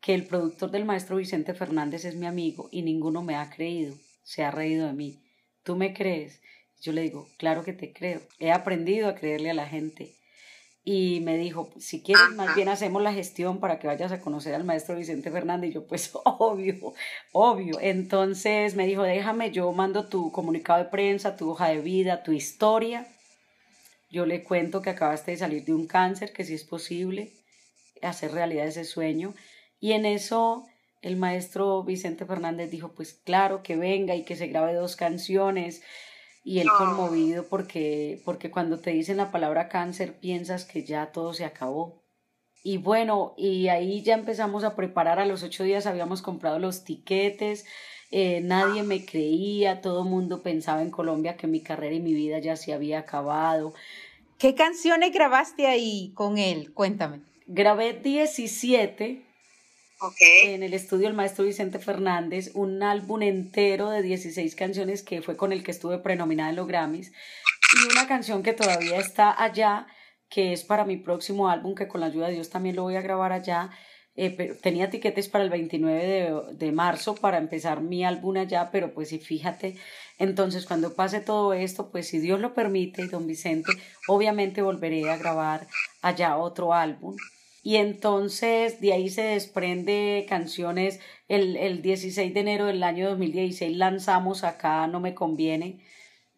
que 0.00 0.12
el 0.12 0.26
productor 0.26 0.72
del 0.72 0.84
maestro 0.84 1.14
Vicente 1.18 1.54
Fernández 1.54 2.04
es 2.04 2.16
mi 2.16 2.26
amigo 2.26 2.68
y 2.72 2.82
ninguno 2.82 3.22
me 3.22 3.36
ha 3.36 3.48
creído, 3.48 3.94
se 4.24 4.42
ha 4.42 4.50
reído 4.50 4.88
de 4.88 4.92
mí. 4.92 5.22
¿Tú 5.62 5.76
me 5.76 5.94
crees? 5.94 6.40
Yo 6.80 6.90
le 6.90 7.02
digo, 7.02 7.28
claro 7.38 7.62
que 7.62 7.72
te 7.72 7.92
creo. 7.92 8.22
He 8.40 8.50
aprendido 8.50 9.08
a 9.08 9.14
creerle 9.14 9.50
a 9.50 9.54
la 9.54 9.68
gente 9.68 10.16
y 10.84 11.20
me 11.20 11.38
dijo, 11.38 11.70
si 11.78 12.02
quieres, 12.02 12.30
más 12.34 12.56
bien 12.56 12.68
hacemos 12.68 13.02
la 13.02 13.12
gestión 13.12 13.60
para 13.60 13.78
que 13.78 13.86
vayas 13.86 14.10
a 14.10 14.20
conocer 14.20 14.54
al 14.54 14.64
maestro 14.64 14.96
Vicente 14.96 15.30
Fernández. 15.30 15.70
Y 15.70 15.74
yo, 15.74 15.86
pues, 15.86 16.10
obvio, 16.24 16.94
obvio. 17.30 17.78
Entonces 17.80 18.74
me 18.74 18.86
dijo, 18.86 19.02
déjame, 19.02 19.52
yo 19.52 19.70
mando 19.72 20.06
tu 20.06 20.32
comunicado 20.32 20.82
de 20.82 20.90
prensa, 20.90 21.36
tu 21.36 21.50
hoja 21.50 21.68
de 21.68 21.80
vida, 21.80 22.24
tu 22.24 22.32
historia. 22.32 23.06
Yo 24.10 24.26
le 24.26 24.42
cuento 24.42 24.82
que 24.82 24.90
acabaste 24.90 25.30
de 25.30 25.36
salir 25.36 25.64
de 25.64 25.72
un 25.72 25.86
cáncer, 25.86 26.32
que 26.32 26.44
si 26.44 26.54
es 26.54 26.64
posible 26.64 27.32
hacer 28.02 28.32
realidad 28.32 28.66
ese 28.66 28.84
sueño. 28.84 29.34
Y 29.78 29.92
en 29.92 30.04
eso 30.04 30.66
el 31.00 31.16
maestro 31.16 31.84
Vicente 31.84 32.26
Fernández 32.26 32.70
dijo, 32.70 32.92
pues 32.92 33.14
claro, 33.14 33.62
que 33.62 33.76
venga 33.76 34.16
y 34.16 34.24
que 34.24 34.36
se 34.36 34.48
grabe 34.48 34.74
dos 34.74 34.96
canciones 34.96 35.82
y 36.44 36.58
él 36.58 36.68
conmovido 36.76 37.44
porque, 37.48 38.20
porque 38.24 38.50
cuando 38.50 38.80
te 38.80 38.90
dicen 38.90 39.16
la 39.16 39.30
palabra 39.30 39.68
cáncer 39.68 40.18
piensas 40.18 40.64
que 40.64 40.84
ya 40.84 41.12
todo 41.12 41.34
se 41.34 41.44
acabó. 41.44 42.02
Y 42.64 42.78
bueno, 42.78 43.34
y 43.36 43.68
ahí 43.68 44.02
ya 44.02 44.14
empezamos 44.14 44.64
a 44.64 44.76
preparar, 44.76 45.18
a 45.18 45.26
los 45.26 45.42
ocho 45.42 45.64
días 45.64 45.86
habíamos 45.86 46.22
comprado 46.22 46.58
los 46.58 46.84
tiquetes, 46.84 47.64
eh, 48.10 48.40
nadie 48.42 48.82
me 48.82 49.04
creía, 49.04 49.80
todo 49.80 50.02
el 50.02 50.08
mundo 50.08 50.42
pensaba 50.42 50.82
en 50.82 50.90
Colombia 50.90 51.36
que 51.36 51.46
mi 51.46 51.60
carrera 51.60 51.94
y 51.94 52.00
mi 52.00 52.14
vida 52.14 52.38
ya 52.38 52.56
se 52.56 52.72
había 52.72 53.00
acabado. 53.00 53.74
¿Qué 54.38 54.54
canciones 54.54 55.12
grabaste 55.12 55.66
ahí 55.66 56.12
con 56.14 56.38
él? 56.38 56.72
Cuéntame. 56.72 57.22
Grabé 57.46 57.94
17 57.94 59.31
en 60.20 60.62
el 60.62 60.74
estudio 60.74 61.08
el 61.08 61.14
maestro 61.14 61.44
Vicente 61.44 61.78
Fernández, 61.78 62.50
un 62.54 62.82
álbum 62.82 63.22
entero 63.22 63.90
de 63.90 64.02
16 64.02 64.54
canciones 64.56 65.02
que 65.02 65.22
fue 65.22 65.36
con 65.36 65.52
el 65.52 65.62
que 65.62 65.70
estuve 65.70 65.98
prenominada 65.98 66.50
en 66.50 66.56
los 66.56 66.66
Grammys 66.66 67.12
y 67.74 67.92
una 67.92 68.06
canción 68.06 68.42
que 68.42 68.52
todavía 68.52 68.98
está 68.98 69.42
allá, 69.42 69.86
que 70.28 70.52
es 70.52 70.64
para 70.64 70.84
mi 70.84 70.96
próximo 70.96 71.48
álbum, 71.48 71.74
que 71.74 71.88
con 71.88 72.00
la 72.00 72.08
ayuda 72.08 72.28
de 72.28 72.34
Dios 72.34 72.50
también 72.50 72.76
lo 72.76 72.82
voy 72.82 72.96
a 72.96 73.02
grabar 73.02 73.32
allá. 73.32 73.70
Eh, 74.14 74.30
pero 74.36 74.54
tenía 74.56 74.90
tiquetes 74.90 75.28
para 75.28 75.42
el 75.42 75.48
29 75.48 76.06
de, 76.06 76.54
de, 76.54 76.72
marzo 76.72 77.14
para 77.14 77.38
empezar 77.38 77.80
mi 77.80 78.04
álbum 78.04 78.36
allá, 78.36 78.68
pero 78.70 78.92
pues 78.92 79.08
sí, 79.08 79.18
fíjate, 79.18 79.78
entonces 80.18 80.66
cuando 80.66 80.94
pase 80.94 81.20
todo 81.20 81.54
esto, 81.54 81.90
pues 81.90 82.08
si 82.08 82.18
Dios 82.18 82.38
lo 82.38 82.52
permite 82.52 83.00
y 83.00 83.08
don 83.08 83.26
Vicente, 83.26 83.72
obviamente 84.08 84.60
volveré 84.60 85.08
a 85.08 85.16
grabar 85.16 85.66
allá 86.02 86.36
otro 86.36 86.74
álbum 86.74 87.16
y 87.62 87.76
entonces 87.76 88.80
de 88.80 88.92
ahí 88.92 89.08
se 89.08 89.22
desprende 89.22 90.26
canciones. 90.28 91.00
El, 91.28 91.56
el 91.56 91.80
16 91.80 92.34
de 92.34 92.40
enero 92.40 92.66
del 92.66 92.82
año 92.82 93.08
2016 93.10 93.76
lanzamos 93.76 94.42
acá 94.42 94.86
No 94.88 94.98
Me 95.00 95.14
Conviene. 95.14 95.80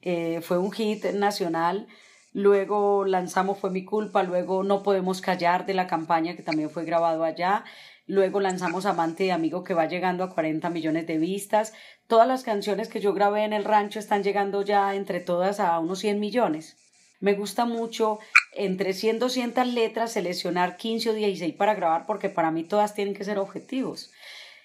Eh, 0.02 0.40
fue 0.42 0.58
un 0.58 0.70
hit 0.70 1.04
nacional. 1.14 1.88
Luego 2.34 3.04
lanzamos 3.06 3.58
Fue 3.58 3.70
mi 3.70 3.84
culpa. 3.84 4.22
Luego 4.22 4.64
No 4.64 4.82
Podemos 4.82 5.22
Callar 5.22 5.64
de 5.64 5.74
la 5.74 5.86
campaña 5.86 6.36
que 6.36 6.42
también 6.42 6.68
fue 6.68 6.84
grabado 6.84 7.24
allá. 7.24 7.64
Luego 8.06 8.40
lanzamos 8.40 8.84
Amante 8.84 9.24
y 9.24 9.30
Amigo 9.30 9.64
que 9.64 9.72
va 9.72 9.86
llegando 9.86 10.24
a 10.24 10.30
40 10.30 10.68
millones 10.68 11.06
de 11.06 11.16
vistas. 11.16 11.72
Todas 12.06 12.28
las 12.28 12.42
canciones 12.42 12.88
que 12.88 13.00
yo 13.00 13.14
grabé 13.14 13.44
en 13.44 13.54
el 13.54 13.64
rancho 13.64 13.98
están 13.98 14.22
llegando 14.22 14.60
ya 14.60 14.94
entre 14.94 15.20
todas 15.20 15.58
a 15.58 15.78
unos 15.78 16.00
100 16.00 16.20
millones. 16.20 16.76
Me 17.24 17.32
gusta 17.32 17.64
mucho 17.64 18.18
entre 18.52 18.92
100, 18.92 19.18
200 19.18 19.66
letras 19.68 20.12
seleccionar 20.12 20.76
15 20.76 21.08
o 21.08 21.14
16 21.14 21.54
para 21.54 21.74
grabar 21.74 22.04
porque 22.04 22.28
para 22.28 22.50
mí 22.50 22.64
todas 22.64 22.92
tienen 22.92 23.14
que 23.14 23.24
ser 23.24 23.38
objetivos. 23.38 24.12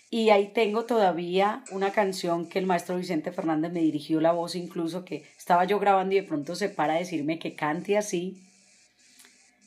Y 0.10 0.32
ahí 0.32 0.52
tengo 0.54 0.84
todavía 0.84 1.64
una 1.72 1.94
canción 1.94 2.50
que 2.50 2.60
el 2.60 2.66
maestro 2.66 2.98
Vicente 2.98 3.32
Fernández 3.32 3.72
me 3.72 3.80
dirigió 3.80 4.20
la 4.20 4.34
voz 4.34 4.56
incluso, 4.56 5.06
que 5.06 5.24
estaba 5.38 5.64
yo 5.64 5.80
grabando 5.80 6.16
y 6.16 6.20
de 6.20 6.28
pronto 6.28 6.54
se 6.54 6.68
para 6.68 6.96
a 6.96 6.98
decirme 6.98 7.40
que 7.40 7.56
cante 7.56 7.98
así. 7.98 8.44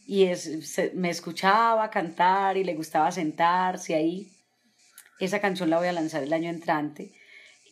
Y 0.06 0.24
es, 0.24 0.78
me 0.92 1.08
escuchaba 1.08 1.88
cantar 1.88 2.58
y 2.58 2.64
le 2.64 2.74
gustaba 2.74 3.10
sentarse 3.10 3.94
ahí. 3.94 4.28
Esa 5.18 5.40
canción 5.40 5.70
la 5.70 5.78
voy 5.78 5.88
a 5.88 5.92
lanzar 5.92 6.22
el 6.24 6.32
año 6.34 6.50
entrante. 6.50 7.10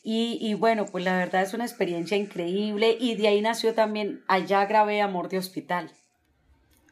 Y, 0.02 0.38
y, 0.40 0.54
bueno, 0.54 0.86
pues 0.86 1.04
la 1.04 1.16
verdad 1.16 1.42
es 1.42 1.52
una 1.52 1.64
experiencia 1.64 2.16
increíble 2.16 2.96
y 2.98 3.16
de 3.16 3.28
ahí 3.28 3.40
nació 3.40 3.74
también, 3.74 4.22
allá 4.28 4.64
grabé 4.64 5.02
Amor 5.02 5.28
de 5.28 5.38
Hospital. 5.38 5.92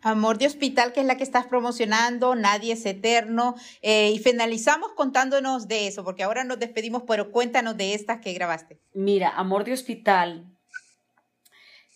Amor 0.03 0.38
de 0.38 0.47
Hospital, 0.47 0.92
que 0.92 1.01
es 1.01 1.07
la 1.07 1.16
que 1.16 1.25
estás 1.25 1.47
promocionando, 1.47 2.35
Nadie 2.35 2.75
es 2.75 2.87
Eterno. 2.87 3.57
Eh, 3.83 4.11
y 4.12 4.18
finalizamos 4.18 4.92
contándonos 4.92 5.68
de 5.68 5.88
eso, 5.88 6.05
porque 6.05 6.23
ahora 6.23 6.44
nos 6.44 6.59
despedimos, 6.59 7.03
pero 7.07 7.33
cuéntanos 7.33 7.77
de 7.77 7.94
estas 7.94 8.21
que 8.21 8.33
grabaste. 8.33 8.79
Mira, 8.94 9.31
Amor 9.31 9.64
de 9.64 9.73
Hospital 9.73 10.47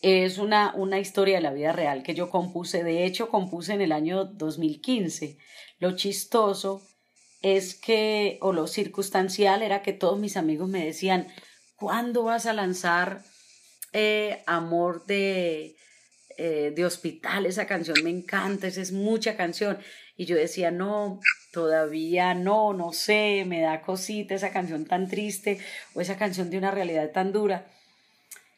es 0.00 0.38
una, 0.38 0.74
una 0.74 0.98
historia 0.98 1.36
de 1.36 1.42
la 1.42 1.52
vida 1.52 1.72
real 1.72 2.02
que 2.02 2.14
yo 2.14 2.28
compuse. 2.28 2.82
De 2.82 3.04
hecho, 3.04 3.28
compuse 3.28 3.74
en 3.74 3.80
el 3.80 3.92
año 3.92 4.24
2015. 4.24 5.38
Lo 5.78 5.92
chistoso 5.94 6.82
es 7.42 7.74
que, 7.74 8.38
o 8.40 8.52
lo 8.52 8.66
circunstancial, 8.66 9.62
era 9.62 9.82
que 9.82 9.92
todos 9.92 10.18
mis 10.18 10.36
amigos 10.36 10.68
me 10.68 10.84
decían, 10.84 11.28
¿cuándo 11.76 12.24
vas 12.24 12.46
a 12.46 12.52
lanzar 12.52 13.22
eh, 13.92 14.42
Amor 14.46 15.04
de 15.04 15.76
eh, 16.38 16.72
de 16.74 16.84
hospital, 16.86 17.44
esa 17.44 17.66
canción 17.66 18.02
me 18.02 18.10
encanta, 18.10 18.66
esa 18.66 18.80
es 18.80 18.90
mucha 18.90 19.36
canción. 19.36 19.78
Y 20.16 20.24
yo 20.24 20.34
decía, 20.36 20.70
no, 20.70 21.20
todavía 21.52 22.34
no, 22.34 22.72
no 22.72 22.92
sé, 22.92 23.44
me 23.46 23.60
da 23.60 23.82
cosita 23.82 24.34
esa 24.34 24.50
canción 24.50 24.86
tan 24.86 25.08
triste 25.08 25.58
o 25.94 26.00
esa 26.00 26.16
canción 26.16 26.50
de 26.50 26.58
una 26.58 26.70
realidad 26.70 27.10
tan 27.12 27.32
dura. 27.32 27.66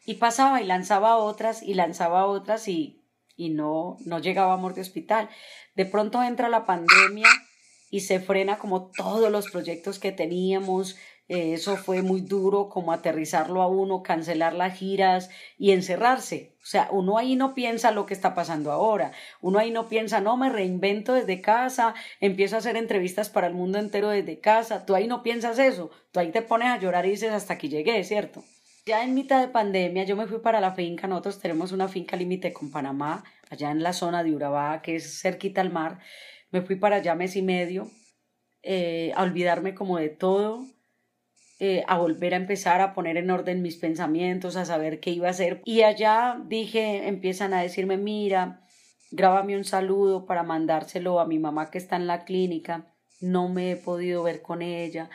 Y 0.05 0.15
pasaba 0.15 0.61
y 0.61 0.65
lanzaba 0.65 1.17
otras 1.17 1.63
y 1.63 1.73
lanzaba 1.73 2.25
otras 2.25 2.67
y, 2.67 3.03
y 3.35 3.49
no, 3.49 3.97
no 4.05 4.19
llegaba 4.19 4.53
Amor 4.53 4.73
de 4.73 4.81
Hospital. 4.81 5.29
De 5.75 5.85
pronto 5.85 6.23
entra 6.23 6.47
la 6.49 6.65
pandemia 6.65 7.27
y 7.89 8.01
se 8.01 8.19
frena 8.19 8.57
como 8.57 8.91
todos 8.91 9.31
los 9.31 9.49
proyectos 9.49 9.99
que 9.99 10.11
teníamos, 10.11 10.95
eso 11.27 11.75
fue 11.75 12.03
muy 12.03 12.21
duro 12.21 12.69
como 12.69 12.91
aterrizarlo 12.91 13.63
a 13.63 13.67
uno, 13.67 14.03
cancelar 14.03 14.53
las 14.53 14.77
giras 14.77 15.29
y 15.57 15.71
encerrarse. 15.71 16.55
O 16.61 16.67
sea, 16.67 16.87
uno 16.91 17.17
ahí 17.17 17.35
no 17.35 17.55
piensa 17.55 17.89
lo 17.91 18.05
que 18.05 18.13
está 18.13 18.35
pasando 18.35 18.71
ahora. 18.71 19.11
Uno 19.41 19.57
ahí 19.57 19.71
no 19.71 19.87
piensa, 19.87 20.21
no, 20.21 20.37
me 20.37 20.49
reinvento 20.49 21.13
desde 21.13 21.41
casa, 21.41 21.95
empiezo 22.19 22.55
a 22.55 22.59
hacer 22.59 22.77
entrevistas 22.77 23.29
para 23.29 23.47
el 23.47 23.55
mundo 23.55 23.79
entero 23.79 24.09
desde 24.09 24.39
casa. 24.39 24.85
Tú 24.85 24.93
ahí 24.93 25.07
no 25.07 25.23
piensas 25.23 25.57
eso. 25.57 25.89
Tú 26.11 26.19
ahí 26.19 26.31
te 26.31 26.43
pones 26.43 26.67
a 26.67 26.79
llorar 26.79 27.07
y 27.07 27.11
dices, 27.11 27.31
hasta 27.31 27.53
aquí 27.53 27.69
llegué, 27.69 28.03
¿cierto? 28.03 28.43
Ya 28.85 29.03
en 29.03 29.15
mitad 29.15 29.41
de 29.41 29.47
pandemia 29.47 30.03
yo 30.03 30.15
me 30.15 30.27
fui 30.27 30.37
para 30.37 30.61
la 30.61 30.73
finca. 30.73 31.07
Nosotros 31.07 31.39
tenemos 31.39 31.71
una 31.71 31.87
finca 31.87 32.15
límite 32.15 32.53
con 32.53 32.69
Panamá, 32.69 33.23
allá 33.49 33.71
en 33.71 33.81
la 33.81 33.93
zona 33.93 34.23
de 34.23 34.35
Urabá, 34.35 34.83
que 34.83 34.95
es 34.95 35.21
cerquita 35.21 35.61
al 35.61 35.71
mar. 35.71 35.99
Me 36.55 36.61
fui 36.61 36.77
para 36.77 36.95
allá 36.95 37.15
mes 37.15 37.35
y 37.35 37.41
medio 37.41 37.91
eh, 38.63 39.11
a 39.17 39.23
olvidarme 39.23 39.75
como 39.75 39.97
de 39.97 40.07
todo 40.07 40.65
eh, 41.59 41.83
a 41.85 41.97
volver 41.97 42.33
a 42.33 42.37
empezar 42.37 42.79
a 42.79 42.93
poner 42.93 43.17
en 43.17 43.29
orden 43.29 43.61
mis 43.61 43.75
pensamientos, 43.75 44.55
a 44.55 44.63
saber 44.63 45.01
qué 45.01 45.09
iba 45.09 45.27
a 45.27 45.31
hacer. 45.31 45.61
Y 45.65 45.81
allá 45.81 46.41
dije, 46.47 47.09
empiezan 47.09 47.53
a 47.53 47.61
decirme, 47.61 47.97
mira, 47.97 48.65
grábame 49.11 49.57
un 49.57 49.65
saludo 49.65 50.25
para 50.25 50.43
mandárselo 50.43 51.19
a 51.19 51.25
mi 51.25 51.39
mamá 51.39 51.71
que 51.71 51.77
está 51.77 51.97
en 51.97 52.07
la 52.07 52.23
clínica. 52.23 52.85
No 53.19 53.49
me 53.49 53.71
he 53.71 53.75
podido 53.75 54.23
ver 54.23 54.41
con 54.41 54.61
ella, 54.61 55.09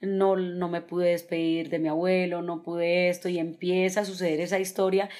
no, 0.00 0.36
no 0.36 0.70
me 0.70 0.80
pude 0.80 1.10
despedir 1.10 1.68
de 1.68 1.78
mi 1.78 1.88
abuelo, 1.88 2.40
no 2.40 2.62
pude 2.62 3.10
esto 3.10 3.28
y 3.28 3.38
empieza 3.38 4.00
a 4.00 4.06
suceder 4.06 4.40
esa 4.40 4.58
historia. 4.58 5.10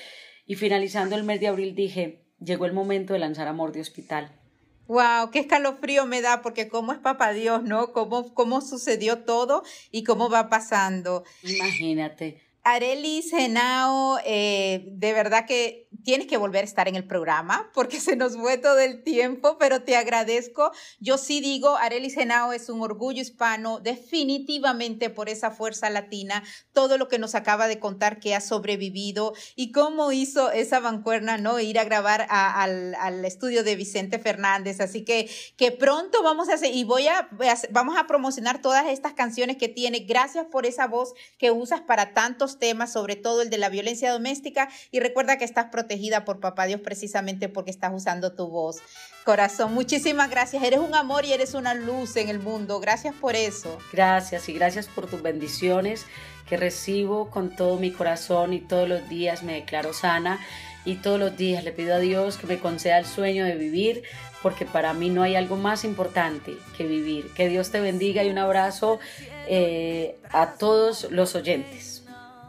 Y 0.46 0.54
finalizando 0.54 1.16
el 1.16 1.24
mes 1.24 1.38
de 1.38 1.48
abril 1.48 1.74
dije, 1.74 2.24
llegó 2.40 2.64
el 2.64 2.72
momento 2.72 3.12
de 3.12 3.18
lanzar 3.18 3.46
Amor 3.46 3.72
de 3.72 3.82
Hospital. 3.82 4.45
Wow, 4.88 5.30
qué 5.32 5.40
escalofrío 5.40 6.06
me 6.06 6.22
da, 6.22 6.42
porque 6.42 6.68
cómo 6.68 6.92
es 6.92 6.98
papá 6.98 7.32
Dios, 7.32 7.62
¿no? 7.64 7.92
Cómo, 7.92 8.32
cómo 8.34 8.60
sucedió 8.60 9.24
todo 9.24 9.64
y 9.90 10.04
cómo 10.04 10.30
va 10.30 10.48
pasando. 10.48 11.24
Imagínate. 11.42 12.45
Arelis 12.68 13.30
Genao, 13.30 14.18
eh, 14.24 14.88
de 14.88 15.12
verdad 15.12 15.46
que 15.46 15.86
tienes 16.02 16.26
que 16.26 16.36
volver 16.36 16.62
a 16.62 16.64
estar 16.64 16.88
en 16.88 16.96
el 16.96 17.06
programa 17.06 17.70
porque 17.72 18.00
se 18.00 18.16
nos 18.16 18.36
fue 18.36 18.58
todo 18.58 18.80
el 18.80 19.04
tiempo, 19.04 19.56
pero 19.56 19.82
te 19.82 19.96
agradezco. 19.96 20.72
Yo 20.98 21.16
sí 21.16 21.40
digo, 21.40 21.76
Arelis 21.76 22.14
Genao 22.14 22.52
es 22.52 22.68
un 22.68 22.82
orgullo 22.82 23.22
hispano, 23.22 23.78
definitivamente 23.78 25.10
por 25.10 25.28
esa 25.28 25.52
fuerza 25.52 25.90
latina, 25.90 26.42
todo 26.72 26.98
lo 26.98 27.06
que 27.06 27.20
nos 27.20 27.36
acaba 27.36 27.68
de 27.68 27.78
contar 27.78 28.18
que 28.18 28.34
ha 28.34 28.40
sobrevivido 28.40 29.34
y 29.54 29.70
cómo 29.70 30.10
hizo 30.10 30.50
esa 30.50 30.80
bancuerna, 30.80 31.38
¿no? 31.38 31.60
Ir 31.60 31.78
a 31.78 31.84
grabar 31.84 32.26
al, 32.30 32.96
al, 32.96 33.24
estudio 33.24 33.62
de 33.62 33.76
Vicente 33.76 34.18
Fernández. 34.18 34.80
Así 34.80 35.04
que, 35.04 35.30
que 35.56 35.70
pronto 35.70 36.24
vamos 36.24 36.48
a 36.48 36.54
hacer, 36.54 36.74
y 36.74 36.82
voy 36.82 37.06
a, 37.06 37.28
vamos 37.70 37.96
a 37.96 38.08
promocionar 38.08 38.60
todas 38.60 38.86
estas 38.86 39.12
canciones 39.12 39.56
que 39.56 39.68
tiene. 39.68 40.00
Gracias 40.00 40.46
por 40.46 40.66
esa 40.66 40.88
voz 40.88 41.14
que 41.38 41.52
usas 41.52 41.80
para 41.80 42.12
tantos 42.12 42.55
temas, 42.58 42.92
sobre 42.92 43.16
todo 43.16 43.42
el 43.42 43.50
de 43.50 43.58
la 43.58 43.68
violencia 43.68 44.12
doméstica, 44.12 44.68
y 44.90 45.00
recuerda 45.00 45.38
que 45.38 45.44
estás 45.44 45.66
protegida 45.66 46.24
por 46.24 46.40
Papá 46.40 46.66
Dios 46.66 46.80
precisamente 46.80 47.48
porque 47.48 47.70
estás 47.70 47.92
usando 47.94 48.32
tu 48.34 48.48
voz. 48.48 48.78
Corazón, 49.24 49.74
muchísimas 49.74 50.30
gracias. 50.30 50.62
Eres 50.62 50.80
un 50.80 50.94
amor 50.94 51.24
y 51.24 51.32
eres 51.32 51.54
una 51.54 51.74
luz 51.74 52.16
en 52.16 52.28
el 52.28 52.38
mundo. 52.38 52.78
Gracias 52.80 53.14
por 53.14 53.34
eso. 53.34 53.78
Gracias 53.92 54.48
y 54.48 54.52
gracias 54.52 54.86
por 54.86 55.08
tus 55.08 55.22
bendiciones 55.22 56.06
que 56.48 56.56
recibo 56.56 57.28
con 57.30 57.54
todo 57.54 57.76
mi 57.76 57.90
corazón 57.90 58.52
y 58.52 58.60
todos 58.60 58.88
los 58.88 59.08
días 59.08 59.42
me 59.42 59.54
declaro 59.54 59.92
sana 59.92 60.38
y 60.84 60.94
todos 60.96 61.18
los 61.18 61.36
días 61.36 61.64
le 61.64 61.72
pido 61.72 61.94
a 61.94 61.98
Dios 61.98 62.36
que 62.36 62.46
me 62.46 62.60
conceda 62.60 62.98
el 62.98 63.06
sueño 63.06 63.44
de 63.44 63.56
vivir 63.56 64.04
porque 64.42 64.64
para 64.64 64.92
mí 64.92 65.10
no 65.10 65.24
hay 65.24 65.34
algo 65.34 65.56
más 65.56 65.84
importante 65.84 66.56
que 66.76 66.86
vivir. 66.86 67.32
Que 67.34 67.48
Dios 67.48 67.70
te 67.70 67.80
bendiga 67.80 68.22
y 68.22 68.30
un 68.30 68.38
abrazo 68.38 69.00
eh, 69.48 70.16
a 70.30 70.52
todos 70.52 71.10
los 71.10 71.34
oyentes. 71.34 71.95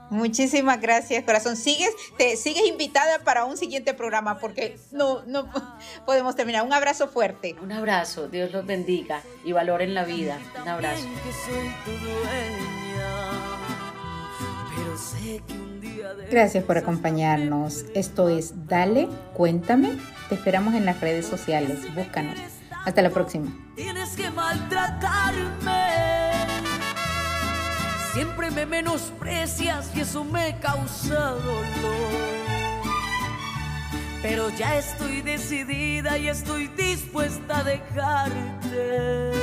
Muchísimas 0.10 0.80
gracias, 0.80 1.24
corazón. 1.24 1.56
Sigues, 1.56 1.90
te 2.18 2.38
sigues 2.38 2.66
invitada 2.66 3.20
para 3.20 3.46
un 3.46 3.58
siguiente 3.58 3.94
programa 3.94 4.40
porque 4.40 4.78
no, 4.92 5.24
no 5.26 5.50
podemos 6.06 6.36
terminar. 6.36 6.66
Un 6.66 6.74
abrazo 6.74 7.08
fuerte. 7.08 7.56
Un 7.62 7.72
abrazo, 7.72 8.28
Dios 8.28 8.52
los 8.52 8.66
bendiga 8.66 9.22
y 9.44 9.52
valoren 9.52 9.94
la 9.94 10.06
vida. 10.06 10.40
Un 10.62 10.68
abrazo. 10.68 11.06
Gracias 16.32 16.64
por 16.64 16.78
acompañarnos. 16.78 17.86
Esto 17.94 18.30
es 18.30 18.68
Dale, 18.68 19.08
cuéntame. 19.34 19.98
Te 20.30 20.36
esperamos 20.36 20.74
en 20.74 20.86
las 20.86 21.00
redes 21.02 21.26
sociales. 21.26 21.94
Búscanos. 21.96 22.38
Hasta 22.86 23.02
la 23.02 23.10
próxima. 23.10 23.52
Tienes 23.76 24.16
que 24.16 24.30
maltratarme 24.30 25.87
Siempre 28.18 28.50
me 28.50 28.66
menosprecias 28.66 29.92
y 29.94 30.00
eso 30.00 30.24
me 30.24 30.58
causa 30.58 31.34
dolor. 31.34 31.68
Pero 34.24 34.50
ya 34.50 34.76
estoy 34.76 35.22
decidida 35.22 36.18
y 36.18 36.28
estoy 36.28 36.68
dispuesta 36.70 37.60
a 37.60 37.64
dejarte. 37.64 39.34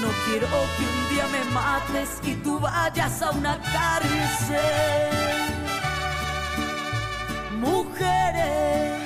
No 0.00 0.08
quiero 0.24 0.46
que 0.46 0.84
un 0.84 1.08
día 1.10 1.26
me 1.26 1.44
mates 1.52 2.18
y 2.22 2.34
tú 2.36 2.58
vayas 2.58 3.20
a 3.20 3.32
una 3.32 3.60
cárcel. 3.60 4.58
Mujeres, 7.60 9.02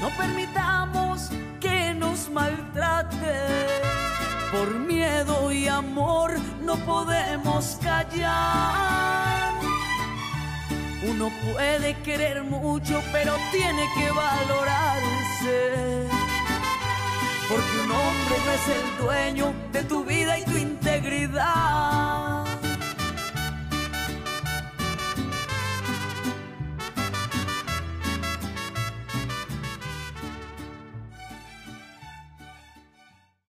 no 0.00 0.08
permitamos 0.16 1.28
que 1.60 1.92
nos 1.92 2.30
maltraten 2.30 3.84
por 4.54 4.74
miedo 4.78 5.50
y 5.50 5.66
amor 5.66 6.32
no 6.62 6.76
podemos 6.84 7.76
callar. 7.82 9.52
Uno 11.10 11.30
puede 11.52 11.94
querer 12.02 12.44
mucho, 12.44 13.02
pero 13.12 13.36
tiene 13.50 13.84
que 13.96 14.10
valorarse. 14.10 16.06
Porque 17.48 17.78
un 17.84 17.90
hombre 17.90 18.36
no 18.46 18.52
es 18.52 18.68
el 18.78 19.04
dueño 19.04 19.54
de 19.72 19.82
tu 19.84 20.04
vida 20.04 20.38
y 20.38 20.44
tu 20.44 20.56
integridad. 20.56 22.43